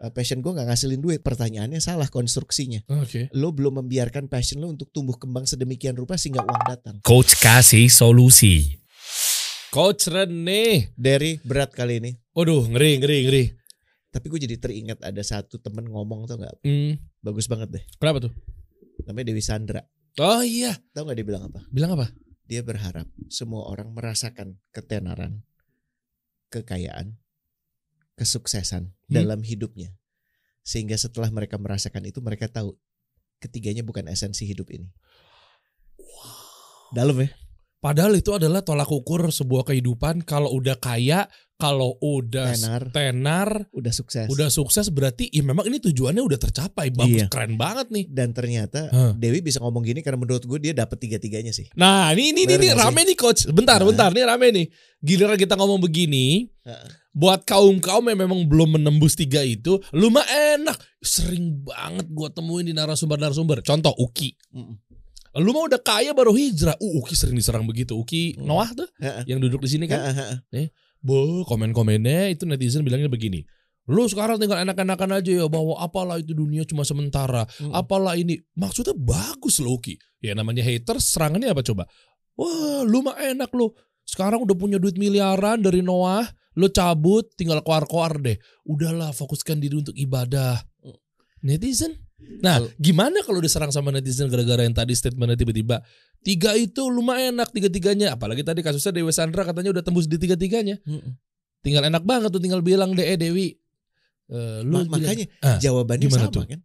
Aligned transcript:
uh, 0.00 0.10
passion 0.10 0.40
gue 0.40 0.48
nggak 0.48 0.66
ngasilin 0.66 0.98
duit. 0.98 1.20
Pertanyaannya 1.20 1.78
salah 1.78 2.08
konstruksinya. 2.08 2.80
Oke. 2.90 3.28
Lo 3.32 3.52
belum 3.52 3.84
membiarkan 3.84 4.26
passion 4.26 4.58
lo 4.58 4.68
untuk 4.68 4.88
tumbuh 4.90 5.14
kembang 5.14 5.44
sedemikian 5.44 5.94
rupa 5.94 6.16
sehingga 6.16 6.40
uang 6.40 6.64
datang. 6.66 6.96
Coach 7.00 7.36
kasih 7.36 7.86
solusi. 7.86 8.80
Coach 9.70 10.08
Rene. 10.08 10.90
Dari 10.94 11.38
berat 11.40 11.70
kali 11.70 12.00
ini. 12.00 12.10
Waduh, 12.32 12.66
ngeri, 12.66 12.98
ngeri, 12.98 13.18
ngeri. 13.26 13.44
Tapi 14.10 14.26
gue 14.26 14.40
jadi 14.42 14.56
teringat 14.58 14.98
ada 15.00 15.22
satu 15.22 15.62
temen 15.62 15.86
ngomong 15.86 16.26
tuh 16.26 16.34
nggak 16.34 16.66
Hmm, 16.66 16.98
bagus 17.22 17.46
banget 17.46 17.78
deh. 17.78 17.84
kenapa 17.94 18.26
tuh? 18.26 18.32
Namanya 19.06 19.30
Dewi 19.30 19.38
Sandra. 19.38 19.86
Oh 20.18 20.42
iya, 20.42 20.74
Tahu 20.90 21.06
nggak 21.06 21.14
dia 21.14 21.26
bilang 21.26 21.44
apa? 21.46 21.62
bilang 21.70 21.94
apa? 21.94 22.10
Dia 22.50 22.66
berharap 22.66 23.06
semua 23.30 23.70
orang 23.70 23.94
merasakan 23.94 24.58
ketenaran, 24.74 25.46
kekayaan, 26.50 27.14
kesuksesan 28.20 28.92
dalam 29.08 29.40
hidupnya. 29.40 29.96
Sehingga 30.60 31.00
setelah 31.00 31.32
mereka 31.32 31.56
merasakan 31.56 32.04
itu 32.04 32.20
mereka 32.20 32.52
tahu 32.52 32.76
ketiganya 33.40 33.80
bukan 33.80 34.04
esensi 34.12 34.44
hidup 34.44 34.68
ini. 34.68 34.92
Dalam 36.92 37.16
ya? 37.16 37.32
Padahal 37.80 38.12
itu 38.12 38.28
adalah 38.30 38.60
tolak 38.60 38.86
ukur 38.86 39.24
sebuah 39.26 39.64
kehidupan. 39.64 40.20
Kalau 40.22 40.52
udah 40.52 40.76
kaya, 40.76 41.24
kalau 41.56 41.96
udah 41.96 42.52
Tenar, 42.52 42.82
tenar, 42.90 43.48
udah 43.72 43.88
sukses. 43.88 44.28
udah 44.28 44.48
sukses 44.48 44.88
berarti 44.88 45.28
ya 45.28 45.40
memang 45.40 45.64
ini 45.64 45.80
tujuannya 45.80 46.20
udah 46.20 46.36
tercapai. 46.38 46.92
Bagus, 46.92 47.24
Iya. 47.24 47.26
keren 47.26 47.56
banget 47.56 47.88
nih. 47.88 48.04
Dan 48.06 48.32
ternyata 48.32 48.88
Hah. 48.88 49.12
Dewi 49.12 49.40
bisa 49.40 49.60
ngomong 49.60 49.80
gini 49.80 50.00
karena 50.00 50.16
menurut 50.16 50.44
gue 50.44 50.58
dia 50.58 50.76
dapat 50.76 50.96
tiga-tiganya 50.98 51.50
sih. 51.50 51.72
Nah, 51.72 52.12
ini 52.12 52.36
ini 52.36 52.44
Bener 52.44 52.60
ini 52.60 52.68
sih? 52.68 52.76
rame 52.76 53.00
nih 53.02 53.16
coach. 53.16 53.48
Bentar, 53.48 53.80
Nah. 53.80 53.88
bentar, 53.88 54.12
nih 54.12 54.24
rame 54.24 54.46
nih. 54.50 54.66
Giliran 55.00 55.36
kita 55.36 55.56
ngomong 55.56 55.80
begini, 55.80 56.52
Heeh. 56.60 56.88
buat 57.12 57.44
kaum 57.44 57.80
kaum 57.80 58.04
yang 58.04 58.20
memang 58.20 58.44
belum 58.44 58.76
menembus 58.76 59.16
tiga 59.16 59.40
itu, 59.40 59.80
lu 59.90 60.12
mah 60.12 60.28
enak. 60.28 60.76
Sering 61.00 61.64
banget 61.64 62.12
gua 62.12 62.28
temuin 62.28 62.68
di 62.68 62.76
narasumber-narasumber. 62.76 63.64
Contoh 63.64 63.96
Uki. 63.96 64.36
Mm-mm. 64.52 64.76
Lu 65.38 65.54
mah 65.54 65.70
udah 65.70 65.78
kaya 65.78 66.10
baru 66.10 66.34
hijrah. 66.34 66.74
Uh, 66.82 66.98
Uki 66.98 67.14
sering 67.14 67.38
diserang 67.38 67.62
begitu. 67.62 67.94
Uki 67.94 68.34
Hmm. 68.34 68.50
Noah 68.50 68.70
tuh 68.74 68.88
yang 69.30 69.38
duduk 69.38 69.62
di 69.62 69.70
sini 69.70 69.84
kan. 69.86 70.02
Heeh, 70.02 70.14
heeh. 70.50 70.66
Bo, 71.00 71.46
komen-komennya 71.46 72.34
itu 72.34 72.44
netizen 72.44 72.82
bilangnya 72.82 73.08
begini. 73.08 73.46
Lu 73.90 74.06
sekarang 74.06 74.38
tinggal 74.38 74.60
enak-enakan 74.62 75.18
aja 75.18 75.30
ya 75.42 75.46
bahwa 75.50 75.74
apalah 75.80 76.20
itu 76.20 76.36
dunia 76.36 76.62
cuma 76.68 76.86
sementara. 76.86 77.46
Mm-mm. 77.58 77.74
Apalah 77.74 78.14
ini. 78.14 78.38
Maksudnya 78.54 78.94
bagus 78.94 79.58
loh 79.62 79.78
Uki. 79.80 79.98
Ya 80.20 80.34
namanya 80.36 80.62
haters 80.62 81.14
serangannya 81.14 81.50
apa 81.50 81.62
coba? 81.64 81.86
Wah 82.38 82.82
lu 82.86 83.02
mah 83.02 83.18
enak 83.18 83.50
lu. 83.56 83.70
Sekarang 84.04 84.42
udah 84.42 84.54
punya 84.58 84.78
duit 84.82 84.98
miliaran 84.98 85.62
dari 85.62 85.80
Noah. 85.80 86.26
Lu 86.58 86.66
cabut 86.68 87.30
tinggal 87.38 87.62
keluar-keluar 87.62 88.18
deh. 88.18 88.34
Udahlah 88.66 89.14
fokuskan 89.14 89.62
diri 89.62 89.78
untuk 89.78 89.94
ibadah. 89.94 90.58
Netizen. 91.46 92.09
Nah 92.40 92.56
gimana 92.76 93.20
kalau 93.20 93.38
diserang 93.38 93.68
sama 93.68 93.90
netizen 93.90 94.28
gara-gara 94.28 94.62
yang 94.62 94.72
tadi 94.72 94.92
statementnya 94.92 95.36
tiba-tiba. 95.36 95.82
Tiga 96.20 96.52
itu 96.52 96.88
lumayan 96.88 97.36
enak 97.36 97.48
tiga-tiganya. 97.50 98.16
Apalagi 98.16 98.44
tadi 98.44 98.60
kasusnya 98.60 98.92
Dewi 98.92 99.08
Sandra 99.10 99.42
katanya 99.42 99.72
udah 99.72 99.84
tembus 99.84 100.04
di 100.04 100.20
tiga-tiganya. 100.20 100.76
Mm-mm. 100.84 101.16
Tinggal 101.60 101.88
enak 101.88 102.04
banget 102.04 102.32
tuh 102.32 102.40
tinggal 102.40 102.60
bilang 102.60 102.92
deh 102.92 103.04
eh 103.04 103.16
Dewi. 103.16 103.56
eh, 104.30 104.62
lu 104.62 104.86
Ma- 104.86 104.96
makanya 104.96 105.26
Ah, 105.42 105.58
jawabannya 105.58 106.06
sama 106.06 106.30
tuh? 106.30 106.46
kan? 106.46 106.60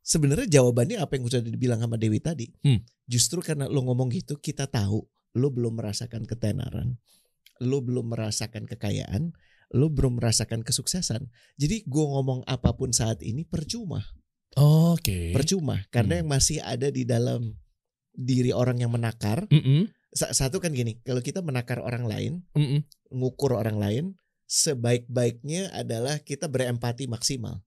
Sebenarnya 0.00 0.46
jawabannya 0.48 0.96
apa 1.02 1.18
yang 1.18 1.26
sudah 1.26 1.42
dibilang 1.42 1.82
sama 1.82 1.98
Dewi 1.98 2.22
tadi. 2.22 2.46
Hmm. 2.62 2.80
Justru 3.04 3.42
karena 3.42 3.66
lo 3.66 3.82
ngomong 3.82 4.08
gitu 4.10 4.38
kita 4.38 4.70
tahu 4.70 5.02
lo 5.34 5.48
belum 5.50 5.74
merasakan 5.74 6.22
ketenaran, 6.24 6.96
lo 7.60 7.82
belum 7.82 8.14
merasakan 8.14 8.64
kekayaan, 8.64 9.34
lo 9.74 9.86
belum 9.90 10.18
merasakan 10.18 10.62
kesuksesan. 10.62 11.26
Jadi 11.54 11.82
gue 11.84 12.04
ngomong 12.04 12.46
apa 12.46 12.74
pun 12.74 12.90
saat 12.90 13.22
ini 13.22 13.42
percuma, 13.42 14.02
Oke. 14.56 15.30
percuma 15.30 15.86
karena 15.88 16.18
Hmm. 16.18 16.20
yang 16.22 16.28
masih 16.30 16.58
ada 16.58 16.88
di 16.88 17.04
dalam 17.04 17.54
diri 18.10 18.50
orang 18.50 18.78
yang 18.78 18.90
menakar. 18.90 19.46
Mm-mm, 19.48 19.86
Sa- 20.10 20.34
Satu 20.34 20.58
kan 20.58 20.74
gini, 20.74 20.98
kalau 21.00 21.22
kita 21.22 21.38
menakar 21.38 21.78
orang 21.78 22.02
lain, 22.02 22.32
mm-mm. 22.50 22.82
ngukur 23.14 23.54
orang 23.54 23.78
lain, 23.78 24.04
sebaik-baiknya 24.44 25.70
adalah 25.70 26.18
kita 26.18 26.50
berempati 26.50 27.06
maksimal. 27.06 27.62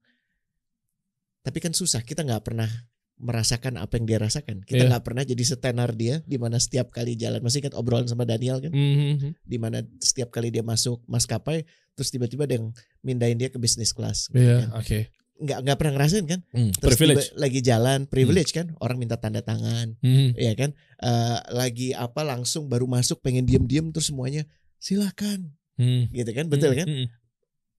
Tapi 1.39 1.59
kan 1.59 1.71
susah, 1.71 2.03
kita 2.03 2.23
nggak 2.23 2.43
pernah 2.43 2.67
merasakan 3.15 3.79
apa 3.79 3.95
yang 3.95 4.05
dia 4.05 4.19
rasakan. 4.19 4.59
Kita 4.61 4.83
Iya. 4.83 4.89
nggak 4.91 5.05
pernah 5.05 5.23
jadi 5.23 5.43
setenar 5.45 5.95
dia, 5.95 6.19
di 6.23 6.35
mana 6.35 6.59
setiap 6.59 6.91
kali 6.91 7.15
jalan, 7.15 7.39
masih 7.39 7.63
ingat 7.63 7.75
obrolan 7.75 8.07
sama 8.07 8.27
Daniel 8.27 8.59
kan, 8.59 8.71
Mhm. 8.71 9.39
di 9.39 9.57
mana 9.57 9.79
setiap 10.03 10.27
kali 10.27 10.51
dia 10.51 10.59
masuk 10.61 10.99
maskapai, 11.05 11.63
terus 11.95 12.09
tiba-tiba 12.09 12.43
ada 12.43 12.59
yang 12.59 12.75
mindahin 12.99 13.39
dia 13.39 13.47
ke 13.47 13.55
bisnis 13.55 13.95
kelas. 13.95 14.27
gitu 14.27 14.43
Iya, 14.43 14.67
kan. 14.67 14.83
oke. 14.83 14.99
Nggak 15.33 15.59
nggak 15.65 15.77
pernah 15.81 15.93
ngerasain 15.97 16.25
kan? 16.25 16.39
Hmm, 16.53 16.69
Terus 16.71 16.93
privilege. 16.93 17.33
tiba- 17.33 17.37
lagi 17.41 17.59
jalan, 17.59 17.99
privilege 18.05 18.51
kan, 18.53 18.67
orang 18.77 18.97
minta 19.01 19.17
tanda 19.17 19.41
tangan, 19.41 19.97
Mhm. 19.99 20.37
ya 20.37 20.53
kan? 20.53 20.71
Eh, 20.99 21.39
lagi 21.51 21.89
apa 21.91 22.21
langsung 22.21 22.69
baru 22.69 22.85
masuk 22.85 23.17
pengen 23.19 23.43
diem-diem 23.43 23.89
terus 23.89 24.13
semuanya 24.13 24.45
silakan, 24.77 25.57
Hmm. 25.75 26.05
gitu 26.13 26.31
kan? 26.31 26.45
Betul 26.47 26.77
kan? 26.77 26.85
Mhm. 26.85 27.07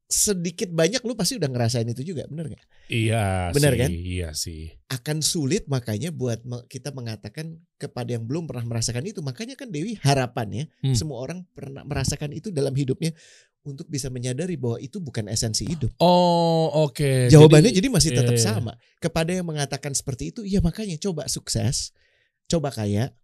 sedikit 0.05 0.69
banyak 0.69 1.01
lu 1.01 1.17
pasti 1.17 1.41
udah 1.41 1.49
ngerasain 1.49 1.89
itu 1.89 2.05
juga, 2.05 2.29
bener 2.29 2.53
nggak? 2.53 2.65
Iya 2.87 3.51
Benar 3.51 3.73
kan? 3.73 3.89
Iya 3.89 4.37
sih. 4.37 4.69
Akan 4.87 5.25
sulit 5.25 5.65
makanya 5.67 6.13
buat 6.13 6.45
kita 6.69 6.93
mengatakan 6.93 7.57
kepada 7.81 8.13
yang 8.13 8.29
belum 8.29 8.45
pernah 8.45 8.69
merasakan 8.69 9.09
itu. 9.09 9.25
Makanya 9.25 9.57
kan 9.57 9.73
Dewi 9.73 9.97
harapannya 9.97 10.69
Hmm. 10.85 10.93
semua 10.93 11.19
orang 11.19 11.49
pernah 11.57 11.83
merasakan 11.83 12.37
itu 12.37 12.53
dalam 12.53 12.77
hidupnya 12.77 13.17
untuk 13.65 13.89
bisa 13.89 14.13
menyadari 14.13 14.61
bahwa 14.61 14.77
itu 14.77 15.01
bukan 15.01 15.25
esensi 15.33 15.65
hidup. 15.65 15.91
Oh, 15.97 16.69
oke. 16.85 17.33
Jawabannya 17.33 17.73
jadi, 17.73 17.89
masih 17.89 18.13
iya, 18.13 18.19
tetap 18.21 18.37
iya. 18.37 18.45
sama. 18.45 18.73
Kepada 19.01 19.33
yang 19.33 19.49
mengatakan 19.49 19.97
seperti 19.97 20.31
itu, 20.31 20.45
ya 20.45 20.61
makanya 20.61 21.01
coba 21.01 21.25
sukses, 21.33 21.97
coba 22.45 22.69
kaya, 22.69 23.17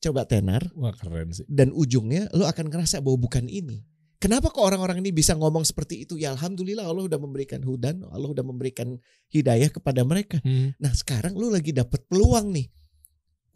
coba 0.00 0.24
tenar, 0.24 0.64
Wah, 0.72 0.96
keren 0.96 1.30
sih. 1.36 1.44
dan 1.46 1.70
ujungnya 1.76 2.32
lo 2.32 2.48
akan 2.48 2.72
ngerasa 2.72 3.04
bahwa 3.04 3.28
bukan 3.28 3.46
ini. 3.46 3.84
Kenapa 4.16 4.54
kok 4.54 4.62
orang-orang 4.62 5.02
ini 5.02 5.10
bisa 5.10 5.34
ngomong 5.34 5.66
seperti 5.66 6.06
itu? 6.06 6.14
Ya 6.14 6.30
alhamdulillah 6.30 6.86
Allah 6.86 7.10
udah 7.10 7.18
memberikan 7.18 7.58
hudan, 7.66 8.06
Allah 8.06 8.30
udah 8.30 8.46
memberikan 8.46 8.94
hidayah 9.34 9.66
kepada 9.66 10.06
mereka. 10.06 10.38
Hmm. 10.46 10.70
Nah 10.78 10.94
sekarang 10.94 11.34
lu 11.34 11.50
lagi 11.50 11.74
dapet 11.74 12.06
peluang 12.06 12.54
nih 12.54 12.70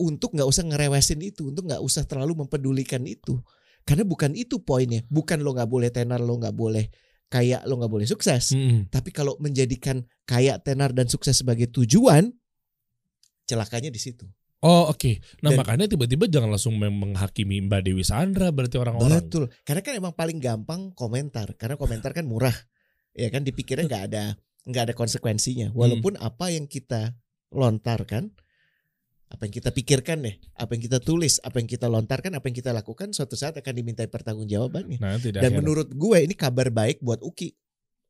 untuk 0.03 0.35
nggak 0.35 0.43
usah 0.43 0.67
ngerewesin 0.67 1.23
itu, 1.23 1.55
untuk 1.55 1.71
nggak 1.71 1.79
usah 1.79 2.03
terlalu 2.03 2.43
mempedulikan 2.45 3.07
itu. 3.07 3.39
Karena 3.87 4.03
bukan 4.03 4.35
itu 4.35 4.59
poinnya. 4.67 5.07
Bukan 5.07 5.47
lo 5.47 5.55
nggak 5.55 5.71
boleh 5.71 5.95
tenar, 5.95 6.19
lo 6.19 6.35
nggak 6.37 6.53
boleh 6.59 6.91
kaya, 7.31 7.63
lo 7.65 7.79
nggak 7.79 7.93
boleh 7.93 8.07
sukses. 8.07 8.51
Mhm. 8.51 8.91
Tapi 8.91 9.15
kalau 9.15 9.39
menjadikan 9.39 10.03
kaya, 10.27 10.59
tenar 10.59 10.91
dan 10.91 11.07
sukses 11.07 11.39
sebagai 11.39 11.71
tujuan, 11.71 12.35
celakanya 13.47 13.95
di 13.95 14.01
situ. 14.03 14.27
Oh, 14.67 14.91
oke. 14.91 15.23
Nah, 15.47 15.55
Dan- 15.55 15.63
makanya 15.63 15.87
tiba-tiba 15.87 16.27
jangan 16.27 16.51
langsung 16.51 16.75
menghakimi 16.81 17.63
Mbak 17.71 17.81
Dewi 17.87 18.03
Sandra 18.03 18.51
berarti 18.51 18.81
orang-orang. 18.83 19.23
Betul. 19.23 19.47
Karena 19.63 19.81
kan 19.87 19.95
emang 19.95 20.15
paling 20.19 20.43
gampang 20.43 20.91
komentar. 20.97 21.55
Karena 21.55 21.79
komentar 21.79 22.11
kan 22.11 22.27
murah. 22.27 22.55
Ya 23.15 23.31
kan 23.31 23.47
dipikirnya 23.47 23.87
nggak 23.87 24.05
ada 24.13 24.25
nggak 24.67 24.83
ada 24.91 24.95
konsekuensinya. 24.99 25.71
Walaupun 25.71 26.19
apa 26.19 26.51
yang 26.51 26.67
kita 26.67 27.15
lontarkan, 27.55 28.35
apa 29.27 29.43
yang 29.43 29.55
kita 29.59 29.75
pikirkan 29.75 30.23
deh, 30.23 30.39
apa 30.55 30.71
yang 30.79 30.83
kita 30.87 30.99
tulis, 31.03 31.43
apa 31.43 31.59
yang 31.59 31.67
kita 31.67 31.91
lontarkan, 31.91 32.39
apa 32.39 32.47
yang 32.47 32.57
kita 32.63 32.71
lakukan, 32.71 33.11
suatu 33.11 33.35
saat 33.35 33.59
akan 33.59 33.75
dimintai 33.75 34.07
pertanggungjawabannya. 34.07 35.03
Nah, 35.03 35.19
Dan 35.19 35.51
menurut 35.59 35.91
gue 35.91 36.19
ini 36.23 36.35
kabar 36.39 36.71
baik 36.71 37.03
buat 37.03 37.19
Uki. 37.27 37.51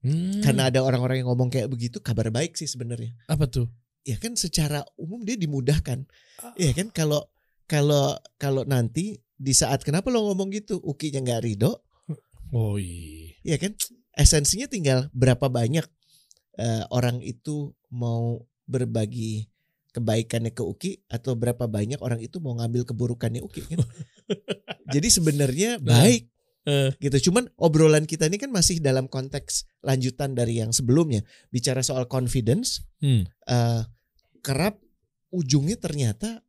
Hmm. 0.04 0.44
Karena 0.44 0.68
ada 0.68 0.84
orang-orang 0.84 1.24
yang 1.24 1.32
ngomong 1.32 1.48
kayak 1.48 1.72
begitu, 1.72 2.04
kabar 2.04 2.28
baik 2.28 2.54
sih 2.60 2.68
sebenarnya. 2.68 3.16
apa 3.32 3.48
tuh? 3.48 3.66
Ya 4.06 4.20
kan 4.20 4.36
secara 4.36 4.84
umum 5.00 5.24
dia 5.24 5.34
dimudahkan. 5.34 6.06
Ya 6.54 6.70
kan 6.76 6.92
kalau 6.94 7.26
kalau 7.66 8.14
kalau 8.38 8.62
nanti 8.62 9.18
di 9.34 9.50
saat 9.56 9.82
kenapa 9.82 10.12
lo 10.12 10.30
ngomong 10.30 10.52
gitu, 10.54 10.78
Ukinya 10.84 11.24
nggak 11.24 11.42
ridho, 11.42 11.80
Oh, 12.54 12.78
iya. 12.78 13.34
ya 13.42 13.56
kan 13.58 13.74
esensinya 14.14 14.70
tinggal 14.70 15.10
berapa 15.10 15.50
banyak 15.50 15.82
eh, 16.62 16.84
orang 16.94 17.18
itu 17.26 17.74
mau 17.90 18.46
berbagi 18.70 19.50
kebaikannya 19.96 20.52
ke 20.52 20.60
Uki 20.60 21.00
atau 21.08 21.32
berapa 21.32 21.64
banyak 21.64 21.96
orang 21.98 22.20
itu 22.20 22.36
mau 22.38 22.52
ngambil 22.54 22.84
keburukannya 22.84 23.40
Uki 23.40 23.64
kan 23.64 23.80
jadi 24.94 25.08
sebenarnya 25.08 25.80
Nah. 25.80 26.04
baik 26.04 26.28
Eh. 26.66 26.90
gitu 26.98 27.30
cuman 27.30 27.46
obrolan 27.56 28.04
kita 28.04 28.26
ini 28.26 28.42
kan 28.42 28.50
masih 28.50 28.82
dalam 28.82 29.06
konteks 29.06 29.70
lanjutan 29.80 30.34
dari 30.34 30.58
yang 30.58 30.74
sebelumnya 30.74 31.22
bicara 31.48 31.78
soal 31.80 32.04
confidence 32.04 32.82
Hmm. 32.98 33.22
eh, 33.46 33.82
kerap 34.42 34.82
ujungnya 35.30 35.78
ternyata 35.78 36.42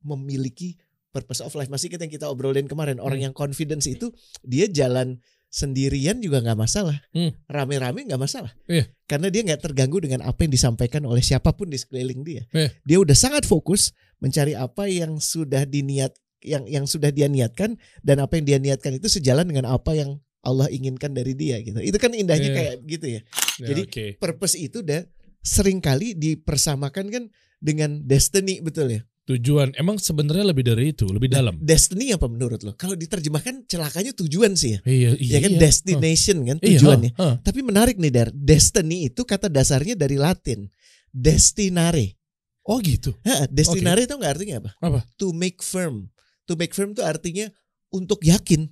memiliki 0.00 0.78
purpose 1.10 1.42
of 1.42 1.52
life. 1.54 1.68
Masih 1.68 1.90
kita 1.90 2.06
yang 2.06 2.14
kita 2.14 2.26
obrolin 2.26 2.66
kemarin 2.66 2.98
orang 2.98 3.18
Hmm. 3.18 3.26
yang 3.30 3.34
confidence 3.34 3.84
itu 3.84 4.10
dia 4.42 4.64
jalan 4.66 5.18
sendirian 5.52 6.16
juga 6.18 6.40
nggak 6.40 6.56
masalah, 6.56 6.96
Hmm. 7.12 7.36
rame-rame 7.44 8.08
nggak 8.08 8.16
masalah, 8.16 8.56
Iya. 8.64 8.88
karena 9.04 9.28
dia 9.28 9.44
nggak 9.44 9.60
terganggu 9.60 10.00
dengan 10.00 10.24
apa 10.24 10.48
yang 10.48 10.50
disampaikan 10.50 11.04
oleh 11.04 11.20
siapa 11.20 11.52
pun 11.52 11.68
di 11.68 11.76
sekeliling 11.76 12.24
dia. 12.24 12.48
Iya. 12.56 12.72
Dia 12.88 12.98
udah 13.04 13.12
sangat 13.12 13.44
fokus 13.44 13.92
mencari 14.16 14.56
apa 14.56 14.88
yang 14.88 15.20
sudah 15.20 15.68
diniat 15.68 16.16
yang 16.42 16.64
yang 16.66 16.88
sudah 16.88 17.12
dia 17.12 17.28
niatkan 17.28 17.76
dan 18.00 18.18
apa 18.18 18.40
yang 18.40 18.48
dia 18.48 18.58
niatkan 18.58 18.96
itu 18.96 19.06
sejalan 19.06 19.46
dengan 19.46 19.68
apa 19.68 19.92
yang 19.94 20.18
Allah 20.42 20.66
inginkan 20.72 21.14
dari 21.14 21.36
dia 21.38 21.60
gitu. 21.62 21.78
Itu 21.78 22.00
kan 22.00 22.16
indahnya 22.16 22.50
Iya. 22.50 22.56
kayak 22.56 22.74
gitu 22.88 23.06
ya. 23.06 23.20
Ya, 23.62 23.66
Jadi, 23.70 23.82
oke. 23.86 24.04
Purpose 24.18 24.56
itu 24.58 24.82
udah 24.82 25.06
sering 25.44 25.78
kali 25.78 26.16
dipersamakan 26.18 27.06
kan 27.12 27.24
dengan 27.62 28.02
destiny 28.02 28.58
betul 28.58 28.90
ya. 28.90 29.06
Tujuan 29.22 29.70
emang 29.78 30.02
sebenarnya 30.02 30.50
lebih 30.50 30.64
dari 30.66 30.90
itu, 30.90 31.06
lebih 31.06 31.30
dalam. 31.30 31.54
Destiny 31.62 32.10
apa 32.10 32.26
menurut 32.26 32.60
lo? 32.66 32.74
Kalau 32.74 32.98
diterjemahkan 32.98 33.70
celakanya 33.70 34.12
tujuan 34.18 34.58
sih 34.58 34.76
ya. 34.76 34.78
Iya, 34.82 35.10
Ya 35.18 35.38
kan 35.38 35.52
destination 35.62 36.36
kan 36.42 36.56
Iya, 36.58 36.82
tujuannya. 36.82 37.10
huh, 37.14 37.22
huh. 37.22 37.34
Tapi 37.40 37.60
menarik 37.62 37.96
nih 38.02 38.10
Dar, 38.10 38.28
destiny 38.34 39.06
itu 39.06 39.22
kata 39.22 39.46
dasarnya 39.46 39.94
dari 39.94 40.18
Latin. 40.18 40.66
Destinare. 41.14 42.18
Oh 42.66 42.78
gitu. 42.82 43.14
Ha, 43.26 43.46
destinare 43.50 44.06
itu 44.06 44.14
nggak 44.14 44.32
artinya 44.38 44.54
apa? 44.62 44.70
Apa? 44.82 45.00
To 45.18 45.30
make 45.30 45.62
firm. 45.62 46.10
To 46.50 46.58
make 46.58 46.74
firm 46.74 46.94
itu 46.94 47.02
artinya 47.02 47.46
untuk 47.94 48.22
yakin. 48.26 48.66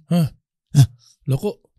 Lo 1.31 1.37
kok 1.39 1.71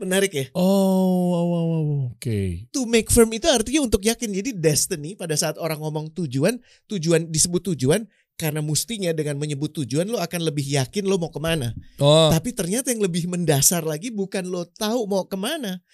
Menarik 0.00 0.32
ya. 0.32 0.48
Oh, 0.56 0.64
oh, 0.64 1.44
oh, 1.44 1.64
oh, 1.76 2.00
oke. 2.16 2.40
To 2.72 2.88
make 2.88 3.12
firm 3.12 3.28
itu 3.36 3.44
artinya 3.44 3.84
untuk 3.84 4.00
yakin. 4.00 4.32
Jadi 4.32 4.56
destiny 4.56 5.12
pada 5.12 5.36
saat 5.36 5.60
orang 5.60 5.76
ngomong 5.76 6.08
tujuan, 6.16 6.56
tujuan 6.88 7.28
disebut 7.28 7.68
tujuan 7.68 8.08
karena 8.40 8.64
mustinya 8.64 9.12
dengan 9.12 9.36
menyebut 9.36 9.76
tujuan 9.76 10.08
lo 10.08 10.16
akan 10.16 10.48
lebih 10.48 10.64
yakin 10.64 11.04
lo 11.04 11.20
mau 11.20 11.28
ke 11.28 11.36
mana. 11.36 11.76
Oh, 12.00 12.32
Tapi 12.32 12.56
ternyata 12.56 12.88
yang 12.88 13.04
lebih 13.04 13.28
mendasar 13.28 13.84
lagi 13.84 14.08
bukan 14.08 14.48
lo 14.48 14.64
tahu 14.64 15.04
mau 15.04 15.28
ke 15.28 15.36
mana. 15.36 15.84